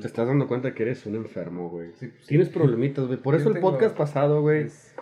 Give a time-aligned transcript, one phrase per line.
[0.00, 1.90] Te estás dando cuenta que eres un enfermo, güey.
[1.94, 3.18] Sí, pues, Tienes problemitas, güey.
[3.18, 4.94] Por Yo eso el tengo- podcast pasado, güey, es-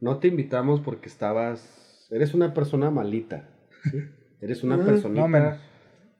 [0.00, 2.06] no te invitamos porque estabas...
[2.12, 3.48] Eres una persona malita.
[3.90, 3.98] ¿sí?
[4.40, 5.58] Eres una Mm, personita no menos.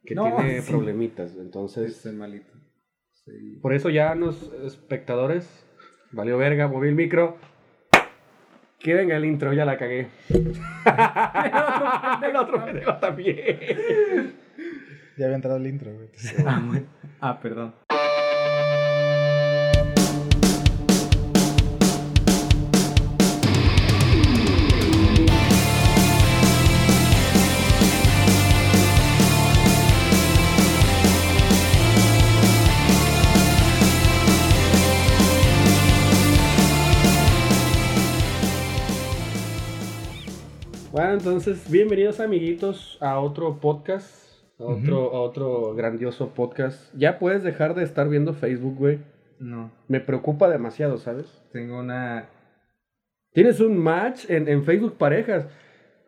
[0.04, 0.68] que No, tiene sí.
[0.72, 1.36] problemitas.
[1.36, 2.50] Entonces, Estoy malito.
[3.12, 3.60] Sí.
[3.62, 5.64] por eso ya los espectadores...
[6.10, 7.36] Valió verga, moví el micro.
[8.80, 10.08] Que venga el intro, ya la cagué.
[12.28, 13.36] el otro pendejo también.
[15.16, 16.08] Ya había entrado el intro, güey.
[16.44, 16.86] Ah, bueno.
[17.20, 17.74] Ah, perdón.
[40.94, 46.94] Bueno, entonces, bienvenidos amiguitos a otro podcast, a otro, a otro grandioso podcast.
[46.94, 49.00] Ya puedes dejar de estar viendo Facebook, güey.
[49.40, 51.42] No, Me preocupa demasiado, ¿sabes?
[51.50, 52.28] tengo una.
[53.32, 55.48] Tienes un match en, en Facebook Parejas.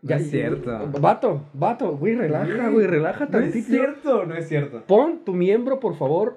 [0.02, 0.70] No es cierto.
[1.00, 3.58] Vato, vato, güey, relaja, güey, relaja No tantito.
[3.58, 4.84] es cierto, no es cierto.
[4.86, 6.36] Pon tu miembro, por favor,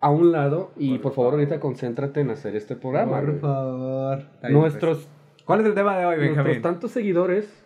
[0.00, 3.20] a un lado y por, favor ahorita concéntrate en hacer este programa.
[3.20, 3.38] Por güey.
[3.38, 4.18] favor.
[4.42, 5.44] Bien, Nuestros, pues.
[5.44, 6.62] ¿Cuál es el tema de hoy, nuestros Benjamín?
[6.62, 7.62] tantos seguidores.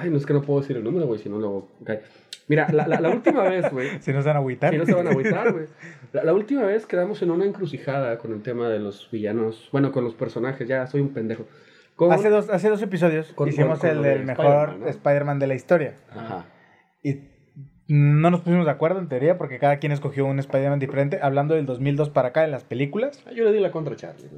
[0.00, 2.02] Ay, no es que no puedo decir el número, güey, si no cae.
[2.46, 3.88] Mira, la, la- la última vez, güey.
[4.00, 4.70] Si no se van a agüitar.
[4.72, 5.66] Si no se van a agüitar, güey.
[6.12, 9.68] La, la última vez quedamos en una encrucijada con el tema de los villanos.
[9.72, 11.46] Bueno, con los personajes, ya soy un pendejo.
[11.96, 14.80] Con- Hace dos, hace dos episodios Con- hicimos con- el lo del de mejor Spider-Man,
[14.80, 14.88] ¿no?
[14.88, 15.94] Spider-Man de la historia.
[16.10, 16.44] Ajá.
[17.02, 17.20] Y
[17.86, 21.18] no nos pusimos de acuerdo en teoría porque cada quien escogió un Spider-Man diferente.
[21.22, 23.22] Hablando del 2002 para acá en las películas.
[23.26, 24.28] Ah, Yo le di la contra Charlie.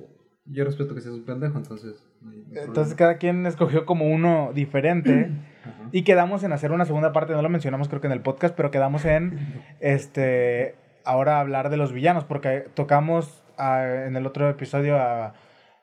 [0.49, 2.05] Yo respeto que seas un pendejo, entonces.
[2.23, 5.31] no hay- no hay Entonces cada quien escogió como uno diferente.
[5.65, 5.89] Ajá.
[5.93, 8.55] Y quedamos en hacer una segunda parte, no lo mencionamos creo que en el podcast,
[8.57, 9.39] pero quedamos en
[9.81, 10.75] este
[11.05, 15.35] ahora hablar de los villanos, porque tocamos ah, en el otro episodio a,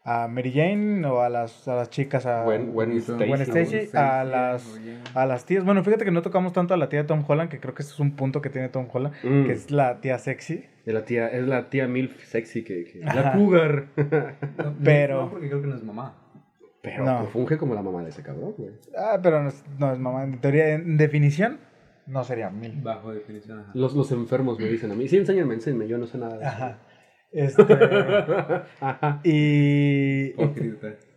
[0.06, 3.26] a Mary Jane o a las, a las chicas, a, Gwen- Gwen Gwen Stacy.
[3.28, 4.80] Gwen Stacy, a las,
[5.14, 5.64] a las tías.
[5.64, 7.84] Bueno, fíjate que no tocamos tanto a la tía de Tom Holland, que creo que
[7.84, 9.46] ese es un punto que tiene Tom Holland, Mm.
[9.46, 10.66] que es la tía sexy.
[10.86, 13.00] De la tía, es la tía MILF sexy que.
[13.04, 13.86] la cougar.
[14.58, 16.16] No, Pero- No, porque creo que no es mamá.
[16.82, 17.26] Pero No.
[17.28, 18.72] funge como la mamá de ese cabrón, güey.
[18.98, 20.24] Ah, pero no es, no es mamá.
[20.26, 21.60] En teoría, en definición,
[22.08, 22.74] no sería mil.
[22.82, 23.72] Bajo definición, ajá.
[23.74, 25.08] Los, los enfermos me dicen a mí.
[25.08, 25.88] Sí, enséñame, enséñame.
[25.88, 26.52] Yo no sé nada de eso.
[26.54, 26.78] Ajá.
[27.34, 27.64] Este,
[28.82, 29.20] Ajá.
[29.24, 30.34] y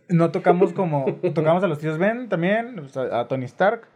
[0.09, 1.05] no tocamos como.
[1.33, 2.75] Tocamos a los tíos Ben también,
[3.11, 3.87] a Tony Stark,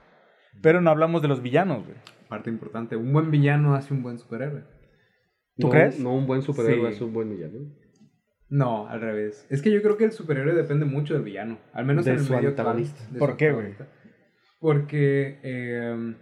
[0.61, 1.97] pero no hablamos de los villanos, güey.
[2.29, 2.95] Parte importante.
[2.95, 4.63] Un buen villano hace un buen superhéroe.
[5.57, 5.99] ¿Tú No- crees?
[5.99, 6.95] No, un buen superhéroe Sí.
[6.95, 7.59] es un buen villano.
[8.49, 9.47] No, al revés.
[9.49, 11.57] Es que yo creo que el superhéroe depende mucho del villano.
[11.73, 12.95] Al menos De en el su medio antagonista.
[13.03, 13.75] actual, de ¿Por su qué, güey?
[14.59, 16.15] Porque eh,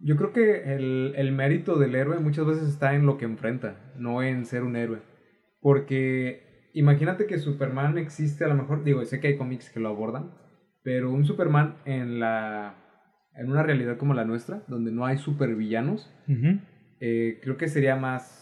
[0.00, 3.76] yo creo que el, el mérito del héroe muchas veces está en lo que enfrenta,
[3.96, 5.00] no en ser un héroe.
[5.60, 9.90] Porque imagínate que Superman existe a lo mejor, digo, sé que hay cómics que lo
[9.90, 10.32] abordan,
[10.82, 12.76] pero un Superman en la
[13.34, 16.12] en una realidad como la nuestra, donde no hay supervillanos,
[17.00, 18.40] eh, creo que sería más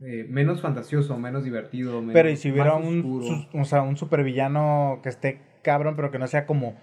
[0.00, 5.00] eh, menos fantasioso, menos divertido, menos, Pero y si hubiera un, o sea, un supervillano
[5.02, 6.76] que esté cabrón, pero que no sea como.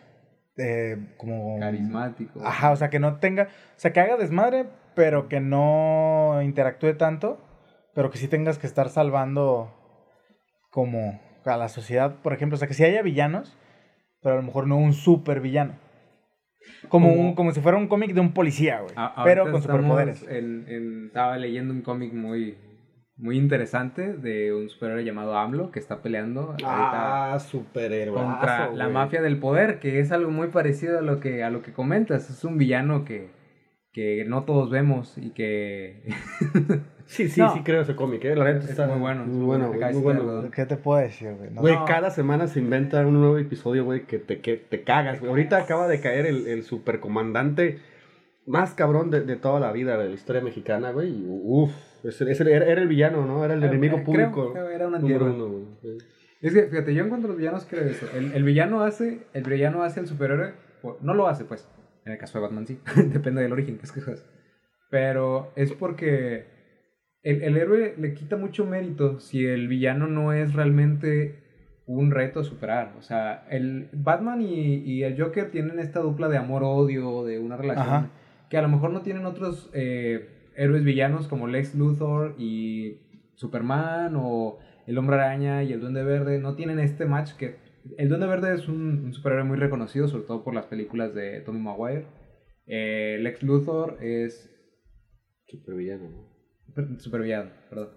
[0.58, 1.60] Eh, como.
[1.60, 2.40] carismático.
[2.44, 3.44] Ajá, o sea, que no tenga.
[3.44, 7.40] O sea, que haga desmadre, pero que no interactúe tanto,
[7.94, 9.74] pero que sí tengas que estar salvando
[10.72, 12.56] como a la sociedad, por ejemplo.
[12.56, 13.58] O sea, que sí haya villanos,
[14.22, 15.74] pero a lo mejor no un supervillano.
[16.90, 18.94] Como, Como- un, como si fuera un cómic de un policía, güey.
[18.98, 20.24] A- Pero con superpoderes.
[20.28, 22.58] En, en- estaba leyendo un cómic muy,
[23.18, 28.14] muy interesante de un superhéroe llamado AMLO que está peleando ahorita Ah, superhéroe.
[28.16, 31.62] contra la mafia del poder, que es algo muy parecido a lo que, a lo
[31.62, 32.30] que comentas.
[32.30, 33.30] Es un villano que,
[33.92, 36.04] que no todos vemos y que...
[37.08, 37.54] Sí, sí, No.
[37.54, 38.36] sí creo ese cómic, eh.
[38.36, 40.52] La neta Es está muy bueno, Muy bueno, muy bueno.
[40.52, 41.52] ¿Qué te puedo decir, güey?
[41.52, 41.86] No Güey, No.
[41.86, 45.30] cada semana se inventa un nuevo episodio, güey, que te, que te cagas, güey.
[45.30, 47.80] Ahorita acaba de caer el, el supercomandante
[48.46, 51.16] más cabrón de, de toda la vida de la historia mexicana, güey.
[51.26, 51.72] Uf,
[52.04, 53.44] ese, ese era, era el villano, ¿no?
[53.44, 54.54] Era el enemigo público.
[54.54, 55.32] creo era un antihéroe.
[55.32, 55.78] uno.
[56.42, 58.06] Es que, fíjate, yo encuentro los villanos creo eso.
[58.16, 60.54] El, el villano hace, el villano hace al superhéroe,
[61.02, 61.68] no lo hace pues,
[62.06, 64.26] en el caso de Batman sí, depende del origen que escojas.
[64.90, 66.46] Pero es porque
[67.24, 71.44] el, el héroe le quita mucho mérito si el villano no es realmente
[71.88, 72.94] un reto a superar.
[73.00, 77.58] O sea, el Batman y, y el Joker tienen esta dupla de amor-odio, de una
[77.58, 78.10] relación Ajá.
[78.50, 83.00] que a lo mejor no tienen otros eh, héroes villanos como Lex Luthor y
[83.36, 86.40] Superman o el Hombre Araña y el Duende Verde.
[86.40, 87.56] No tienen este match que...
[87.98, 91.40] El Duende Verde es un, un superhéroe muy reconocido, sobre todo por las películas de
[91.42, 92.06] Tommy Maguire.
[92.66, 94.54] Eh, Lex Luthor es
[95.48, 96.74] Supervillano, ¿no?
[96.74, 97.90] per- supervillano, perdón.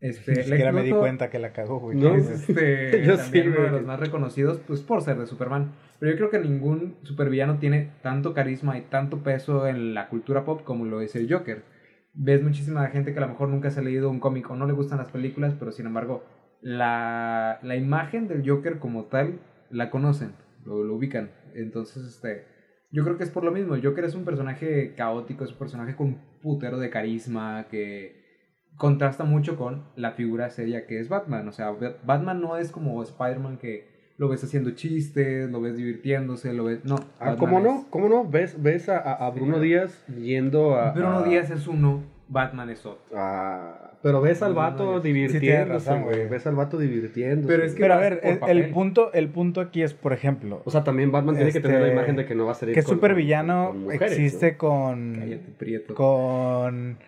[0.00, 1.96] Este, Ni Lex siquiera me di cuenta que la cagó, güey.
[1.96, 2.14] No.
[2.14, 5.72] es este, Yo también sí, uno de los más reconocidos pues, por ser de Superman.
[5.98, 10.44] Pero yo creo que ningún supervillano tiene tanto carisma y tanto peso en la cultura
[10.44, 11.62] pop como lo es el Joker.
[12.12, 14.66] Ves muchísima gente que a lo mejor nunca se ha leído un cómic o no
[14.66, 16.24] le gustan las películas, pero sin embargo
[16.60, 19.40] la, la imagen del Joker como tal
[19.70, 20.34] la conocen,
[20.64, 21.30] lo, lo ubican.
[21.54, 22.44] Entonces, este,
[22.90, 23.74] yo creo que es por lo mismo.
[23.74, 28.20] El Joker es un personaje caótico, es un personaje con un putero de carisma que
[28.76, 31.46] contrasta mucho con la figura seria que es Batman.
[31.48, 33.88] O sea, Ba- Batman no es como Spider-Man que
[34.20, 36.84] lo ves haciendo chistes, lo ves divirtiéndose, lo ves...
[36.84, 36.96] No.
[37.18, 37.86] Ah, ¿Cómo es- no?
[37.88, 38.24] ¿Cómo no?
[38.28, 39.64] ¿Ves, ves a, a- Bruno Sí.
[39.64, 40.92] Díaz yendo a...
[40.92, 43.00] Bruno a- Díaz es uno, Batman es otro.
[43.16, 46.16] a- Pero ves al vato divirtiéndose, razón, güey.
[46.16, 46.28] güey.
[46.28, 47.48] Ves al vato divirtiéndose.
[47.48, 50.70] Pero es que- Pero a ver, el, punto, el punto aquí es, por ejemplo, O
[50.70, 52.74] sea, también Batman tiene que tener la Este, imagen de que no va a salir
[52.74, 54.58] que con- supervillano con- con mujeres, existe ¿no?
[54.58, 55.94] con, Cállate, Prieto.
[55.94, 56.98] con,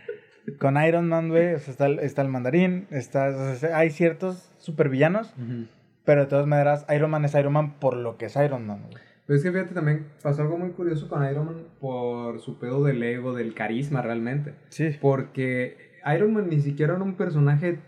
[0.59, 1.53] con Iron Man, güey.
[1.55, 5.67] O sea, está, el- está el mandarín, está, o sea, hay ciertos supervillanos, Ujú.
[6.05, 8.83] Pero de todas maneras, Iron Man es Iron Man por lo que es Iron Man,
[8.91, 9.03] güey.
[9.27, 12.83] Pero es que fíjate, también pasó algo muy curioso con Iron Man por su pedo
[12.85, 14.55] del ego, del carisma realmente.
[14.69, 14.97] Sí.
[15.01, 15.77] Porque
[16.15, 17.79] Iron Man ni siquiera era un personaje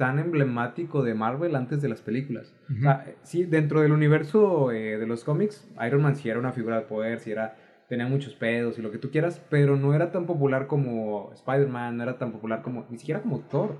[0.00, 2.54] tan emblemático de Marvel antes de las películas.
[2.70, 6.52] O sea, sí, dentro del universo eh, de los cómics, Iron Man sí era una
[6.52, 9.92] figura de poder, sí era, tenía muchos pedos y lo que tú quieras, pero no
[9.92, 13.76] era tan popular como Spider-Man, no era tan popular como, ni siquiera como Thor.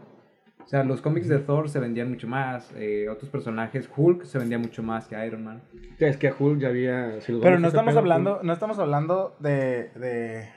[0.71, 4.39] O sea, los cómics de Thor se vendían mucho más, eh, otros personajes, Hulk se
[4.39, 5.65] vendía mucho más que Iron Man.
[5.99, 7.21] Es que a Hulk ya había...
[7.23, 10.49] si Pero no a estamos hablando, no estamos hablando de, de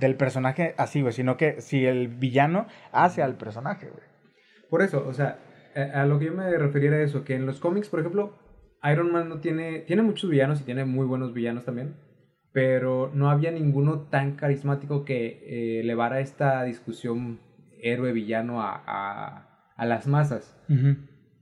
[0.00, 4.02] del personaje así, güey, sino que si el villano hace al personaje, güey.
[4.68, 5.38] Por eso, o sea,
[5.76, 8.36] a, a lo que yo me refería era eso, que en los cómics, por ejemplo,
[8.82, 11.94] Iron Man no tiene, tiene muchos villanos y tiene muy buenos villanos también,
[12.50, 17.38] pero no había ninguno tan carismático que eh, elevara esta discusión
[17.82, 19.46] héroe-villano a, a,
[19.76, 20.56] a las masas.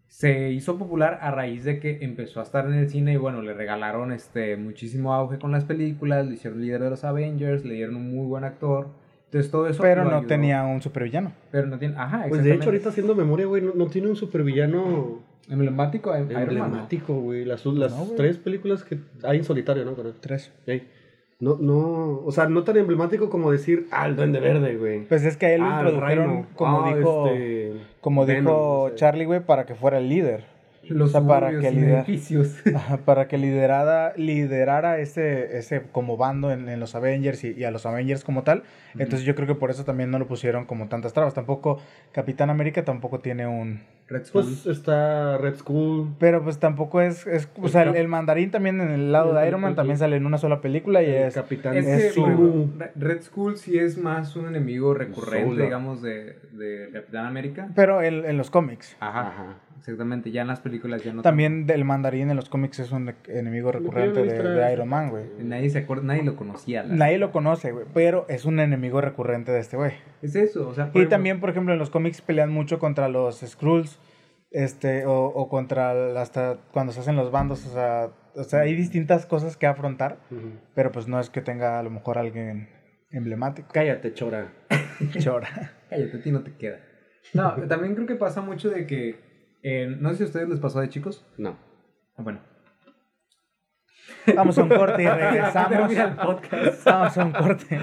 [0.07, 3.43] Se hizo popular a raíz de que empezó a estar en el cine y bueno,
[3.43, 7.75] le regalaron este muchísimo auge con las películas, le hicieron líder de los Avengers, le
[7.75, 8.89] dieron un muy buen actor.
[9.27, 10.29] Entonces todo eso Pero lo no ayudó.
[10.29, 11.33] tenía un supervillano.
[11.53, 14.17] Pero no tiene, ajá, Pues de hecho, ahorita haciendo memoria, güey, no, no tiene un
[14.17, 15.21] supervillano
[15.51, 16.39] Emblemático, em- ¿no?
[16.41, 17.45] emblemático, güey.
[17.45, 19.93] Las, las No, tres películas que hay en solitario, ¿no?
[20.21, 20.51] Tres.
[20.67, 20.89] Ey.
[21.41, 25.05] No, no, o sea, no tan emblemático como decir, ah, el Duende Verde, güey.
[25.07, 28.89] Pues es que a él lo Ah, introdujeron, como Ah, dijo, este, como dijo no
[28.91, 28.95] sé.
[28.97, 30.45] Charlie, güey, para que fuera el líder.
[30.89, 31.69] Los O sea, para que.
[32.75, 37.65] Ajá, para que liderara, liderara ese, ese como bando en, en los Avengers y, y
[37.65, 38.63] a los Avengers como tal.
[38.95, 41.35] Entonces yo creo que por eso también no lo pusieron como tantas trabas.
[41.35, 41.81] Tampoco
[42.13, 43.81] Capitán América tampoco tiene un...
[44.09, 44.43] Red Skull.
[44.45, 46.15] Pues está Red Skull.
[46.19, 47.27] Pero pues tampoco es...
[47.27, 50.17] es o sea, el, el mandarín también en el lado de Iron Man también sale
[50.17, 51.35] en una sola película y el es...
[51.35, 55.63] Capitán es es que su- Red Skull sí es más un enemigo recurrente, Solo.
[55.63, 57.69] digamos, de, de Capitán América.
[57.75, 58.97] Pero en, en los cómics.
[58.99, 59.57] Ajá, Ajá.
[59.79, 60.31] Exactamente.
[60.31, 61.23] Ya en las películas ya no.
[61.23, 65.25] También del mandarín en los cómics es un enemigo recurrente de, Iron Man, güey.
[65.41, 66.83] Nadie se acuerda, nadie lo conocía.
[66.83, 69.93] la- Nadie lo conoce, güey, pero es un enemigo recurrente de este güey.
[70.23, 70.85] Es eso, o sea.
[70.87, 73.99] Y ejemplo, también, por ejemplo, en los cómics pelean mucho contra los Skrulls,
[74.51, 78.61] este, o, o contra el- hasta cuando se hacen los bandos, o sea, o sea,
[78.61, 80.19] hay distintas cosas que afrontar,
[80.75, 82.69] pero pues no es que tenga a lo mejor alguien
[83.11, 83.69] emblemático.
[83.73, 84.53] Cállate, chora.
[85.19, 85.49] Chora.
[85.91, 86.79] Cállate, a ti no te queda.
[87.35, 89.28] No, también creo que pasa mucho de que.
[89.63, 91.25] Eh, no sé si a ustedes les pasó de chicos.
[91.37, 91.57] No.
[92.17, 92.41] Ah, Bueno.
[94.35, 95.91] Vamos a un corte y regresamos.
[95.93, 96.85] El podcast.
[96.85, 97.81] Vamos a un corte.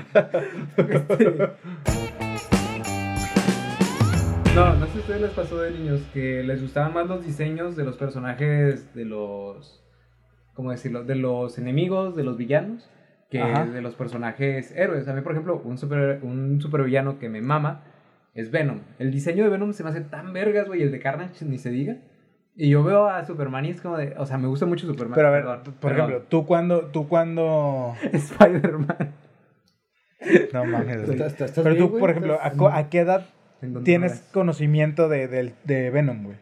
[4.55, 7.25] No, no sé si a ustedes les pasó de niños que les gustaban más los
[7.25, 9.83] diseños de los personajes de los.
[10.53, 11.03] ¿Cómo decirlo?
[11.03, 12.89] De los enemigos, de los villanos,
[13.29, 13.65] que Ajá.
[13.65, 15.07] de los personajes héroes.
[15.09, 17.83] A mí, por ejemplo, un, super, un supervillano que me mama
[18.35, 18.81] es Venom.
[18.99, 20.83] El diseño de Venom se me hace tan vergas, güey.
[20.83, 21.97] El de Carnage ni se diga.
[22.55, 24.13] Y yo veo a Superman y es como de.
[24.17, 25.15] O sea, me gusta mucho Superman.
[25.15, 25.97] Pero a ver, perdón, por perdón.
[26.11, 29.13] ejemplo, tú cuando, tú cuando, Spider-Man.
[30.53, 30.97] no mames.
[31.09, 31.99] ¿Estás- estás- estás Pero bien, tú, güey?
[32.01, 33.25] por ejemplo, ¿a, ¿Estás- co- a qué edad
[33.83, 36.37] tienes conocimiento de, del- de Venom, güey?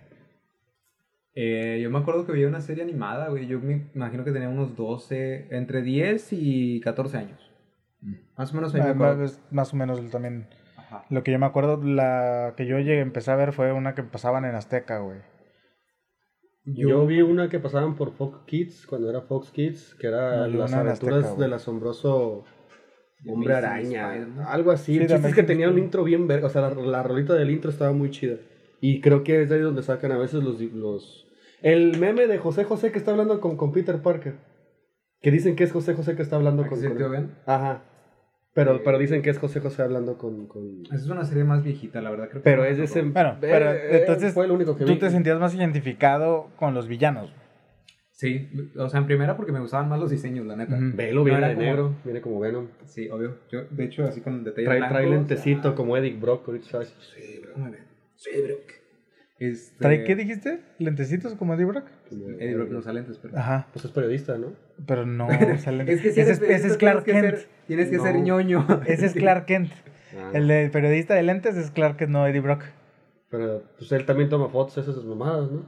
[1.35, 3.47] Eh, yo me acuerdo que veía una serie animada, güey.
[3.47, 7.51] Yo me imagino que tenía unos 12, entre 10 y 14 años.
[8.37, 8.93] Más o menos ahí Ah,
[9.49, 10.45] más o menos también.
[10.93, 11.05] Ajá.
[11.09, 14.03] Lo que yo me acuerdo, la que yo llegué, empecé a ver fue una que
[14.03, 15.19] pasaban en Azteca, güey.
[16.65, 20.59] Yo, vi una que pasaban por Fox Kids, cuando era Fox Kids, que era No,
[20.59, 22.45] las aventuras Azteca, del asombroso
[23.27, 24.11] hombre araña.
[24.47, 24.93] Algo así.
[24.93, 26.47] Sí, el The chiste es que tenía un intro bien verga.
[26.47, 28.37] O sea, la, la rolita del intro estaba muy chida.
[28.79, 30.59] Y creo que es de ahí donde sacan a veces los...
[30.61, 31.27] los...
[31.61, 34.35] El meme de José José que está hablando con, con Peter Parker.
[35.21, 36.81] Que dicen que es José José que está hablando ¿A con...
[36.81, 37.35] ven?
[37.45, 37.83] Ajá.
[38.53, 40.47] Pero, pero dicen que es José José hablando con...
[40.47, 40.83] con...
[40.85, 42.29] Esa es una serie más viejita, la verdad.
[42.29, 43.01] Creo que Pero es ese...
[43.01, 44.99] Bueno, pero eh, entonces fue el único que tú vi.
[44.99, 47.33] te sentías más identificado con los villanos.
[48.11, 50.77] Sí, o sea, en primera porque me gustaban más los diseños, la neta.
[50.79, 52.67] Velo, No, viene de como- negro, viene como Venom.
[52.85, 53.37] Sí, obvio.
[53.51, 54.97] Yo, de hecho, así con detalles Trae, blancos.
[54.97, 55.75] trae lentecito ajá.
[55.75, 56.45] como Edic Brock.
[56.61, 56.95] sabes.
[57.15, 57.53] Sí, bro.
[58.15, 58.55] Sí, bro.
[59.39, 59.77] Este...
[59.79, 60.59] ¿Trae qué dijiste?
[60.77, 61.85] ¿Lentecitos como Eddie Brock?
[62.19, 63.37] Como- Eddie Brock no usa lentes, pero...
[63.37, 64.47] Ajá, Pues es periodista, ¿no?
[64.85, 65.27] pero no
[65.57, 65.91] sale.
[65.91, 67.37] Es que si ese, eres es, ese es periodista, Clark tienes que Kent.
[67.39, 68.03] ser- Tienes que No.
[68.03, 68.67] ser ñoño.
[68.87, 69.71] Ese es Clark Kent.
[70.17, 72.63] Ah, El de periodista de lentes es Clark Kent, no Eddie Brock.
[73.29, 75.63] Pero pues él también toma fotos, esas sus mamadas, ¿no?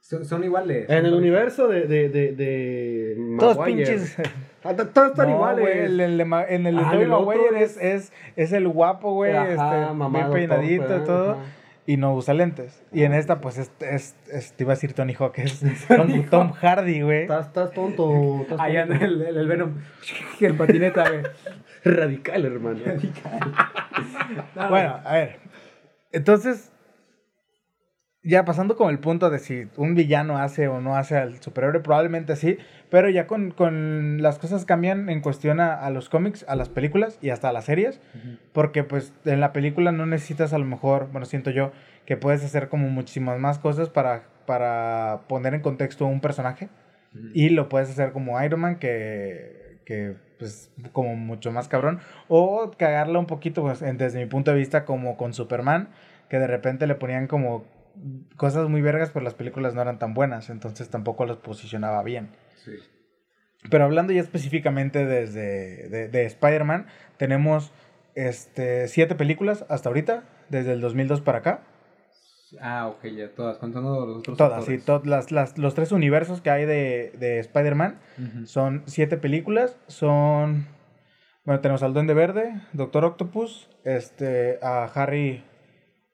[0.00, 0.88] Son, son iguales.
[0.88, 1.86] En el universo de...
[1.86, 3.84] de, de, de Todos Maguire.
[3.84, 4.16] pinches.
[4.64, 5.60] Ah, to- Todos están No, iguales.
[5.60, 9.14] güey, el, el de Ma- en el de Ah, Maguire es- es, es, el guapo,
[9.14, 9.30] güey.
[9.32, 9.54] Este,
[10.12, 11.36] bien peinadito todo, y todo.
[11.90, 12.82] Y no usa lentes.
[12.92, 16.26] Y en esta, pues, es, es, es- te iba a decir Tony Hawk, es Tom,
[16.28, 17.22] Tom Hardy, güey.
[17.22, 18.42] Estás, estás tonto.
[18.42, 18.62] Estás tonto.
[18.78, 19.74] anda el, el, el Venom.
[20.40, 21.22] El patineta, güey.
[21.84, 22.80] Radical, hermano.
[24.54, 25.36] No, Bueno, a ver.
[26.12, 26.70] Entonces,
[28.22, 31.80] ya pasando con el punto de si un villano hace o no hace al superhéroe,
[31.80, 32.58] probablemente sí,
[32.90, 36.68] pero ya con, con las cosas cambian en cuestión a, a los cómics, a las
[36.68, 38.00] películas y hasta a las series,
[38.52, 41.72] porque pues en la película no necesitas a lo mejor, bueno, siento yo,
[42.06, 46.68] que puedes hacer como muchísimas más cosas para, para poner en contexto a un personaje.
[47.34, 52.00] Y lo puedes hacer como Iron Man, que, que pues como mucho más cabrón.
[52.28, 55.88] O cagarla un poquito, pues, en- desde mi punto de vista, como con Superman,
[56.28, 57.64] que de repente le ponían como
[58.36, 62.30] cosas muy vergas, pero las películas no eran tan buenas, entonces tampoco los posicionaba bien.
[62.64, 62.72] Sí.
[63.70, 66.86] Pero hablando ya específicamente desde de, de Spider-Man,
[67.16, 67.72] tenemos
[68.14, 71.62] este, siete películas hasta ahorita, desde el 2002 para acá.
[72.62, 75.02] Ah, ok, ya, todas, contando los otros Todas, sí, actores.
[75.02, 77.98] to- las, las- los tres universos que hay de, de Spider-Man.
[78.46, 79.76] Son siete películas.
[79.88, 80.66] Son.
[81.44, 85.44] Bueno, tenemos al Duende Verde, Doctor Octopus, este, a Harry.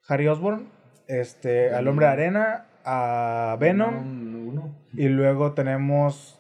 [0.08, 0.68] Harry Osborn,
[1.08, 4.49] este, al Hombre de Arena, a Venom.
[4.49, 4.75] Uno.
[4.94, 6.38] Y luego tenemos.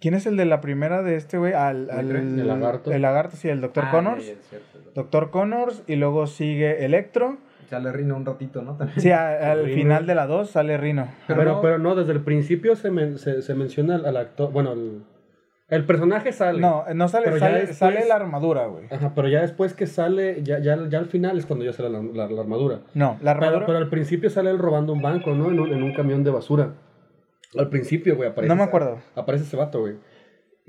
[0.00, 1.52] ¿Quién es el de la primera de este güey?
[1.52, 1.88] Al.
[1.90, 2.90] ¿El lagarto?
[2.92, 4.26] El lagarto, sí, el Doctor Ah, Connors.
[4.26, 5.82] ya, es cierto, Doctor Connors.
[5.86, 7.38] Y luego sigue Electro.
[7.70, 8.76] Sale Rino un ratito, ¿no?
[8.76, 9.00] También.
[9.00, 9.74] Sí, a- al Rino.
[9.76, 11.08] final de la 2 sale Rino.
[11.26, 14.52] Pero, Pero pero, no- desde el principio se, men- se, se menciona al, al actor.
[14.52, 15.02] Bueno, el,
[15.68, 16.60] el personaje sale.
[16.60, 18.84] No, no sale, sale, después- sale la armadura, güey.
[18.90, 21.90] Ajá, pero ya después que sale, ya, ya, ya al final es cuando ya sale
[21.90, 22.80] la, la- la armadura.
[22.94, 23.58] No, la armadura.
[23.60, 25.50] Pero, pero al principio sale él robando un banco, ¿no?
[25.50, 26.74] En un, en un camión de basura.
[27.58, 28.48] Al principio, güey, aparece.
[28.48, 28.98] No me acuerdo.
[29.14, 29.94] Aparece ese vato, güey.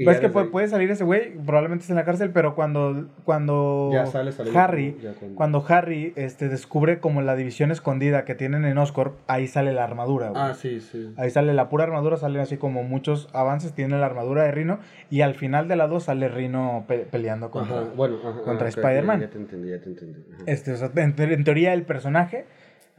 [0.04, 3.08] Pues es que puede, puede salir ese güey, probablemente esté en la cárcel, pero cuando,
[3.24, 8.24] cuando Ya sale, sale Harry, ya cuando- cuando Harry este, descubre como la división escondida
[8.24, 10.42] que tienen en Oscorp, ahí sale la armadura, güey.
[10.42, 11.14] Ah, sí, sí.
[11.18, 14.80] Ahí sale la pura armadura, salen así como muchos avances, tiene la armadura de Rino,
[15.10, 17.82] y al final de la 2 sale Rino pe- peleando contra...
[17.82, 19.22] Ajá, bueno, ajá, contra ah, ok, Spider-Man.
[19.22, 20.20] Ya te entendí, ya te entendí.
[20.46, 22.46] Este, o sea, en, te- en teoría el personaje,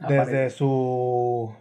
[0.07, 1.53] desde su...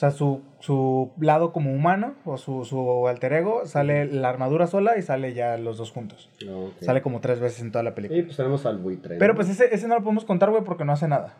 [0.00, 4.66] O sea, su, su lado como humano, o su, su alter ego, sale la armadura
[4.66, 6.30] sola y sale ya los dos juntos.
[6.48, 6.70] Ah.
[6.80, 8.18] Sale como tres veces en toda la película.
[8.18, 9.18] Y pues tenemos al buitre.
[9.18, 9.36] Pero ¿no?
[9.36, 11.34] pues ese, ese no lo podemos contar, güey, porque no hace nada.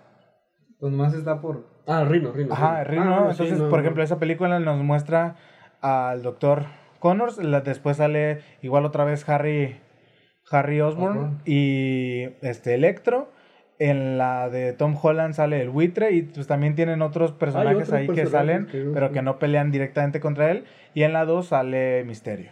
[0.79, 1.69] Pues más está por.
[1.87, 2.53] Ah, Rino, Rino.
[2.53, 3.83] Ajá, Rino, Ah, bueno, sí, entonces, no, por no.
[3.83, 5.37] ejemplo, esa película nos muestra
[5.81, 6.67] al doctor
[6.99, 9.81] Connors, la- después sale igual otra vez Harry,
[10.51, 11.43] Harry Osborn Osborn.
[11.47, 13.31] y este Electro.
[13.81, 18.07] En la de Tom Holland sale el buitre y pues también tienen otros personajes ahí
[18.07, 20.65] que salen, que pero que no pelean directamente contra él.
[20.95, 22.51] Y en la 2 sale Misterio.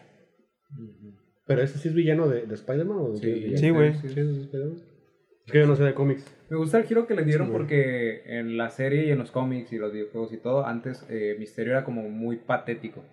[1.47, 3.57] Pero ese sí es villano de, de Spider-Man o de Sí?
[3.59, 3.95] Sí, güey.
[3.95, 6.25] Sí, es que yo no sé de cómics.
[6.51, 9.73] Me gusta el giro que le dieron porque en la serie y en los cómics
[9.73, 13.05] y los videojuegos y todo, antes eh, Misterio era como muy patético.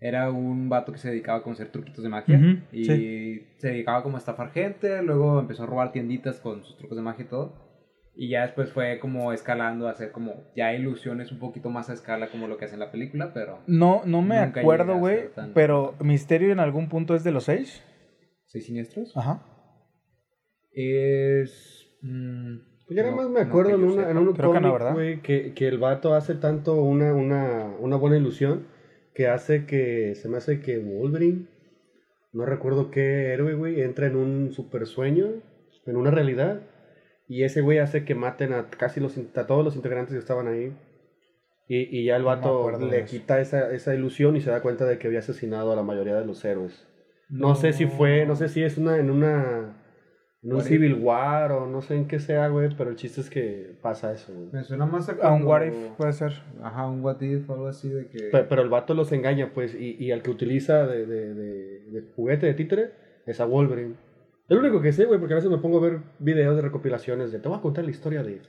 [0.00, 2.38] Era un vato que se dedicaba como a hacer truquitos de magia
[2.70, 3.46] y sí.
[3.58, 7.02] se dedicaba como a estafar gente, luego empezó a robar tienditas con sus trucos de
[7.02, 7.66] magia y todo.
[8.14, 11.92] Y ya después fue como escalando a hacer como ya ilusiones un poquito más a
[11.94, 15.94] escala como lo que hace en la película, pero No, no me acuerdo, güey, pero
[16.00, 17.82] Misterio en algún punto es de los seis.
[18.46, 19.16] ¿Seis siniestros?
[19.16, 19.42] Ajá.
[20.72, 21.86] Es...
[22.02, 24.10] mm, Pues ya nada no- más me acuerdo en, una, sepa.
[24.10, 24.92] en un cómic, ¿verdad?
[24.94, 28.66] güey, que, que el vato hace tanto una, una, una buena ilusión
[29.18, 31.46] que hace que, se me hace que Wolverine,
[32.32, 35.42] no recuerdo qué héroe, güey, entra en un super sueño,
[35.86, 36.60] en una realidad,
[37.26, 40.46] y ese güey hace que maten a casi los, a todos los integrantes que estaban
[40.46, 40.72] ahí.
[41.66, 44.84] Y, y ya el No vato le quita esa, esa ilusión y se da cuenta
[44.84, 46.86] de que había asesinado a la mayoría de los héroes.
[47.28, 49.74] No, sé si fue, no sé si es una, en una,
[50.42, 50.66] en un if?
[50.66, 54.12] Civil War o no sé en qué sea, güey, pero el chiste es que pasa
[54.12, 54.48] eso, güey.
[54.52, 56.32] Me suena más a, A un What If puede ser.
[56.62, 58.18] Ajá, un what if o algo así de que...
[58.30, 61.80] Pe- Pero el vato los engaña, pues, y, y al que utiliza de, de, de,
[61.90, 62.90] de juguete de títere
[63.26, 63.94] es a Wolverine.
[64.48, 66.62] Es lo único que sé, güey, porque a veces me pongo a ver videos de
[66.62, 67.38] recopilaciones de.
[67.38, 68.40] Te voy a contar la historia de,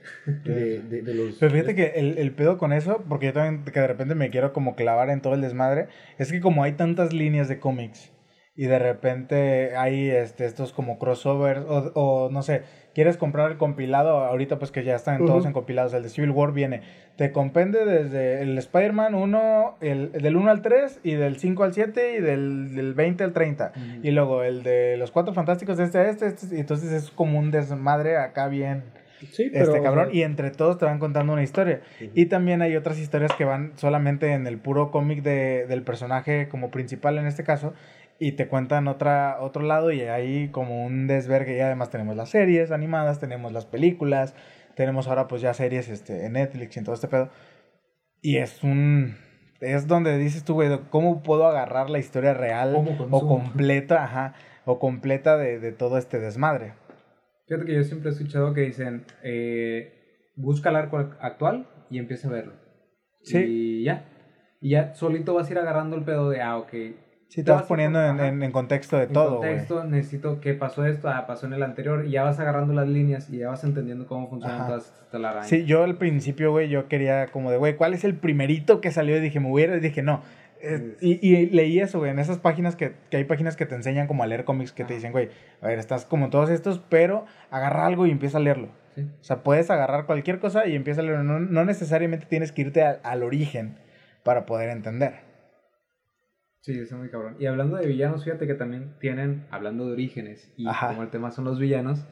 [0.44, 1.34] de, de, de los.
[1.38, 4.30] Pero fíjate que el, el pedo con eso, porque yo también que de repente me
[4.30, 8.12] quiero como clavar en todo el desmadre, es que como hay tantas líneas de cómics
[8.60, 12.60] y de repente hay este, estos como crossovers o, o no sé,
[12.94, 15.46] quieres comprar el compilado, ahorita pues que ya están todos Ujú.
[15.46, 16.82] en compilados, el de Civil War viene,
[17.16, 21.72] te compende desde el Spider-Man 1, el, del 1 al 3 y del 5 al
[21.72, 23.72] 7 y del, del 20 al 30.
[24.02, 27.38] Y luego el de los Cuatro Fantásticos de este a este, este, entonces es como
[27.38, 28.82] un desmadre acá bien
[29.32, 29.66] Sí, pero.
[29.66, 31.82] este cabrón, o sea, y entre todos te van contando una historia.
[32.00, 32.10] Ujú.
[32.14, 36.48] Y también hay otras historias que van solamente en el puro cómic de, del personaje
[36.48, 37.74] como principal en este caso,
[38.20, 41.56] y te cuentan otra, otro lado, y hay como un desvergue.
[41.56, 44.34] Y además tenemos las series animadas, tenemos las películas,
[44.76, 47.30] tenemos ahora pues ya series este, en Netflix y en todo este pedo.
[48.20, 49.16] Y es un.
[49.60, 54.34] Es donde dices tú, güey, ¿cómo puedo agarrar la historia real ¿Cómo o completa, ajá,
[54.66, 56.74] o completa de, de todo este desmadre?
[57.46, 59.94] Fíjate que yo siempre he escuchado que dicen, eh,
[60.36, 62.52] busca el arco actual y empieza a verlo.
[63.22, 63.38] Sí.
[63.38, 64.04] Y ya.
[64.60, 66.72] Y ya solito vas a ir agarrando el pedo de, ah, ok.
[67.30, 69.50] Sí, te vas poniendo en, en- en contexto de En todo, güey.
[69.50, 72.88] contexto, necesito que pasó esto, ah, pasó en el anterior, y ya vas agarrando las
[72.88, 74.66] líneas y ya vas entendiendo cómo funcionan Ajá.
[74.66, 75.46] todas estas telarañas.
[75.48, 78.90] Sí, yo al principio, güey, yo quería como de, güey, ¿cuál es el primerito que
[78.90, 79.16] salió?
[79.16, 80.22] Y dije, me hubiera, y dije, no.
[80.60, 83.76] Eh, y, y leí eso, güey, en esas páginas que, que hay páginas que te
[83.76, 84.94] enseñan como a leer cómics que te Ajá.
[84.96, 85.30] dicen, güey,
[85.62, 88.68] a ver, estás como todos estos, pero agarra algo y empieza a leerlo.
[88.96, 89.02] Sí.
[89.02, 91.22] O sea, puedes agarrar cualquier cosa y empieza a leerlo.
[91.22, 93.76] No, no necesariamente tienes que irte al- al origen
[94.24, 95.29] para poder entender.
[96.60, 97.36] Sí, es muy cabrón.
[97.38, 100.88] Y hablando de villanos, fíjate que también tienen, hablando de orígenes, y Ajá.
[100.88, 102.06] como el tema son los villanos,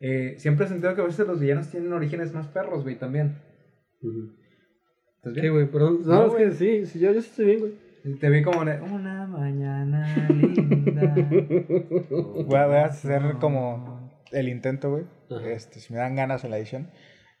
[0.00, 3.36] eh, siempre he sentido que a veces los villanos tienen orígenes más perros, güey, también.
[5.16, 5.52] ¿Estás ¿Qué, bien?
[5.52, 5.66] güey?
[5.70, 6.00] Perdón.
[6.04, 8.18] No, No, es que sí, sí, yo, yo sí estoy bien, güey.
[8.18, 11.14] Te vi como de, una mañana linda.
[12.10, 15.04] Voy a, voy a hacer como el intento, güey.
[15.44, 16.88] Este, si me dan ganas en la edición.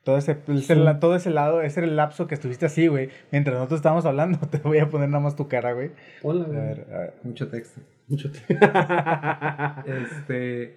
[0.04, 3.08] Todo ese, todo ese lado, ese era el lapso que estuviste así, güey.
[3.30, 5.90] Mientras nosotros estábamos hablando, te voy a poner nada más tu cara, güey.
[6.22, 6.58] Hola, A güey.
[6.58, 7.14] ver, a ver.
[7.22, 7.80] Mucho texto.
[8.08, 8.40] Mucho te-
[10.02, 10.76] Este,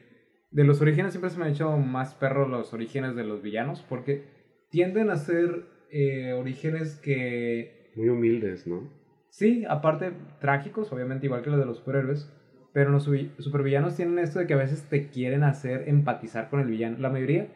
[0.51, 3.83] de los orígenes siempre se me han hecho más perros los orígenes de los villanos,
[3.87, 4.23] porque
[4.69, 8.89] tienden a ser eh, orígenes que Muy humildes, ¿no?
[9.29, 12.31] Sí, aparte trágicos, obviamente igual que los de los superhéroes,
[12.73, 16.67] pero los supervillanos tienen esto de que a veces te quieren hacer empatizar con el
[16.67, 16.97] villano.
[16.99, 17.47] La mayoría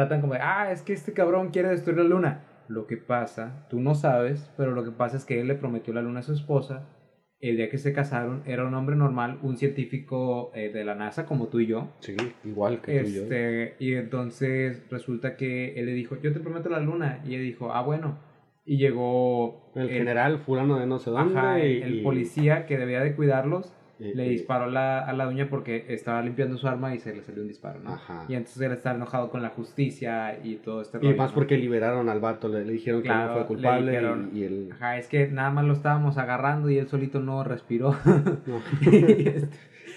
[0.00, 2.44] tratan como de, ah, es que este cabrón quiere destruir la luna.
[2.68, 5.92] Lo que pasa, tú no sabes, pero lo que pasa es que él le prometió
[5.92, 6.86] la luna a su esposa.
[7.40, 11.24] El día que se casaron era un hombre normal, un científico eh, de la NASA
[11.26, 11.88] como tú y yo.
[12.00, 13.22] Sí, igual que tú y yo.
[13.22, 17.20] Este, y entonces resulta que él le dijo, yo te prometo la luna.
[17.26, 18.18] Y él dijo, ah, bueno.
[18.66, 21.38] Y llegó El general fulano de no sé dónde.
[21.38, 24.98] Ajá, el, y- el policía que debía de cuidarlos y- le y- disparó a la,
[25.00, 27.92] a la doña porque estaba limpiando su arma y se le salió un disparo, ¿no?
[27.94, 28.24] Ajá.
[28.28, 31.34] Y entonces él está enojado con la justicia y todo este Y rollo, más ¿no?
[31.34, 34.38] porque liberaron al vato, le, le dijeron que Claro, no fue le culpable dijeron- y,
[34.38, 34.68] y él...
[34.72, 37.94] Ajá, es que nada más lo estábamos agarrando y él solito no respiró.
[38.46, 38.60] no.
[38.90, 39.48] Este,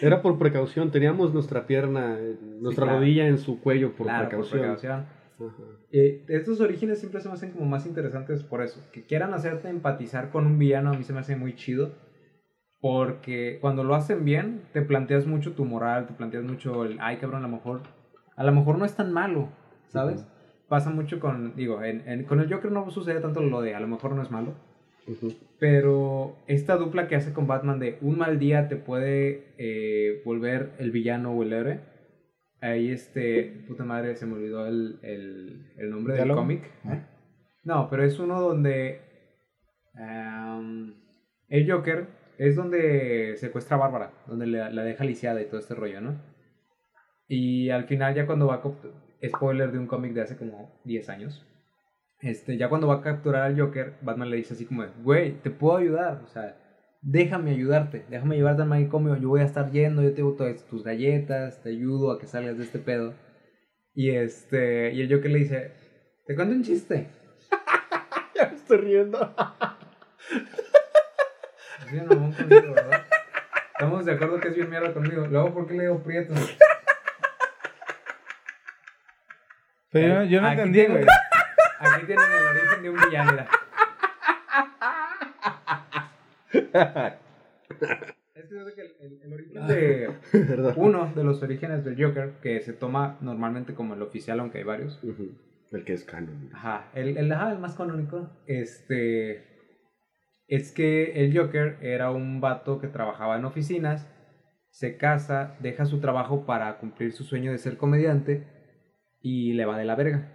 [0.02, 3.00] Era por precaución, teníamos nuestra pierna, eh, nuestra claro.
[3.00, 4.60] rodilla en su cuello por claro, por precaución.
[4.60, 4.92] precaución.
[5.40, 5.64] Ajá.
[5.92, 8.82] Eh, estos orígenes siempre se me hacen como más interesantes por eso.
[8.92, 11.92] Que quieran hacerte empatizar con un villano a mí se me hace muy chido.
[12.84, 17.16] Porque cuando lo hacen bien, te planteas mucho tu moral, te planteas mucho el, ay
[17.16, 17.80] cabrón, a lo mejor,
[18.36, 19.48] a lo mejor no es tan malo,
[19.88, 20.28] ¿sabes?
[20.68, 23.80] Pasa mucho con, digo, en, en- con el Joker no sucede tanto lo de a
[23.80, 24.54] lo mejor no es malo.
[25.60, 30.72] Pero esta dupla que hace con Batman de un mal día te puede eh, volver
[30.80, 31.80] el villano o el héroe.
[32.60, 36.64] Ahí este, puta madre, se me olvidó el, el, el nombre del cómic.
[36.86, 37.02] ¿Eh?
[37.64, 39.00] No, pero es uno donde
[39.96, 40.96] am,
[41.48, 45.76] el Joker es donde secuestra a Bárbara, donde la, la deja lisiada y todo este
[45.76, 46.22] rollo, ¿no?
[47.28, 49.28] Y al final ya cuando va a...
[49.28, 51.46] Spoiler de un cómic de hace como 10 años.
[52.20, 55.50] Este, ya cuando va a capturar al Joker, Batman le dice así como, güey, te
[55.50, 56.58] puedo ayudar, o sea,
[57.02, 60.66] déjame ayudarte, déjame llevarte al manicomio, yo voy a estar yendo, yo te llevo todas
[60.68, 63.14] tus galletas, te ayudo a que salgas de este pedo.
[63.94, 65.72] Y este, y el Joker le dice,
[66.26, 67.08] te cuento un chiste.
[68.36, 69.20] Ya me estoy riendo.
[71.94, 73.04] Así de mamón conmigo, ¿verdad?
[73.74, 75.28] Estamos de acuerdo que es bien mierda conmigo.
[75.28, 76.34] Luego, ¿por qué le digo prieto?
[79.92, 81.06] Pero yo, yo no Aquí entendí, güey.
[81.80, 83.32] Aquí tienen el origen de un villano.
[83.32, 83.48] mira.
[88.36, 92.74] Es que el, el- el origen de uno de los orígenes del Joker, que se
[92.74, 95.00] toma normalmente como el oficial, aunque hay varios.
[95.72, 96.50] El que es canon.
[96.54, 99.44] Ajá, el, el, ajá, el más canónico, este,
[100.56, 104.08] es que el Joker era un vato que trabajaba en oficinas,
[104.70, 108.44] se casa, deja su trabajo para cumplir su sueño de ser comediante
[109.22, 110.30] y le va de la verga.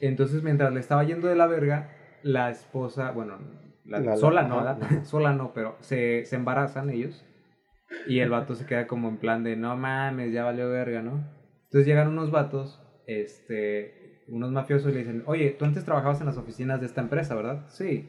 [0.00, 1.90] Entonces, mientras le estaba yendo de la verga,
[2.22, 3.38] la esposa, bueno,
[3.84, 7.24] la, La- la- sola no, sola no, pero se, se embarazan ellos.
[8.08, 11.24] Y el vato se queda como en plan de, no mames, ya valió verga, ¿no?
[11.64, 16.26] Entonces llegan unos vatos, este, unos mafiosos y le dicen, oye, tú antes trabajabas en
[16.26, 17.64] las oficinas de esta empresa, ¿verdad?
[17.68, 18.08] Sí.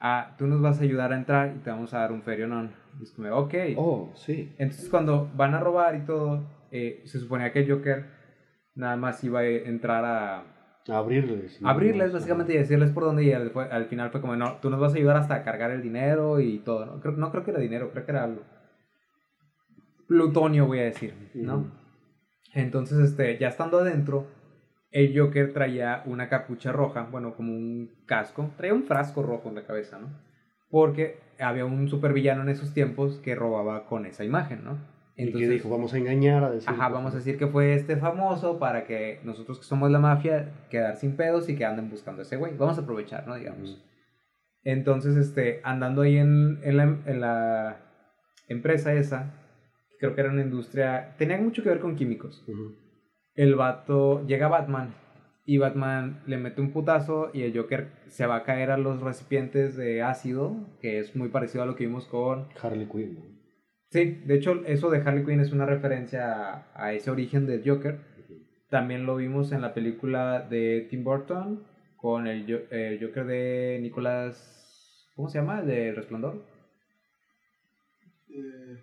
[0.00, 2.70] Ah, tú nos vas a ayudar a entrar y te vamos a dar un ferionón.
[3.00, 3.54] Y es como, ok.
[3.76, 4.54] Oh, sí.
[4.58, 8.06] Entonces cuando van a robar y todo, eh, se suponía que el Joker
[8.74, 10.44] nada más iba a entrar a
[10.88, 11.60] Abrirles.
[11.60, 11.68] ¿no?
[11.68, 14.80] abrirles básicamente y decirles por dónde y al, al final fue como, no, tú nos
[14.80, 17.00] vas a ayudar hasta a cargar el dinero y todo, ¿no?
[17.00, 18.42] Creo, no creo que era dinero, creo que era algo.
[20.06, 21.58] Plutonio voy a decir, ¿no?
[21.58, 21.70] Ujú.
[22.54, 24.26] Entonces, este, ya estando adentro,
[24.90, 29.56] el Joker traía una capucha roja, bueno, como un casco, traía un frasco rojo en
[29.56, 30.08] la cabeza, ¿no?
[30.70, 34.78] Porque había un supervillano en esos tiempos que robaba con esa imagen, ¿no?
[35.16, 36.68] Y que dijo, vamos a engañar a decir.
[36.70, 40.52] Ajá, vamos a decir que fue este famoso para que nosotros que somos la mafia
[40.70, 42.56] quedar sin pedos y que anden buscando a ese güey.
[42.56, 43.34] Vamos a aprovechar, ¿no?
[43.34, 43.82] Digamos.
[44.62, 47.80] Entonces, este, andando ahí en, en, la, en la
[48.46, 49.32] empresa esa,
[49.98, 52.44] creo que era una industria, tenía mucho que ver con químicos.
[52.46, 52.76] Ujú.
[53.38, 54.92] El vato, llega Batman
[55.46, 59.00] y Batman le mete un putazo y el Joker se va a caer a los
[59.00, 63.20] recipientes de ácido, que es muy parecido a lo que vimos con Harley Quinn, ¿no?
[63.92, 67.62] Sí, de hecho, eso de Harley Quinn es una referencia a, a ese origen del
[67.64, 68.00] Joker.
[68.70, 71.62] También lo vimos en la película de Tim Burton
[71.96, 75.06] con el, el Joker de Nicolas.
[75.14, 75.60] ¿Cómo se llama?
[75.60, 76.44] El de Resplandor.
[78.30, 78.78] Eh,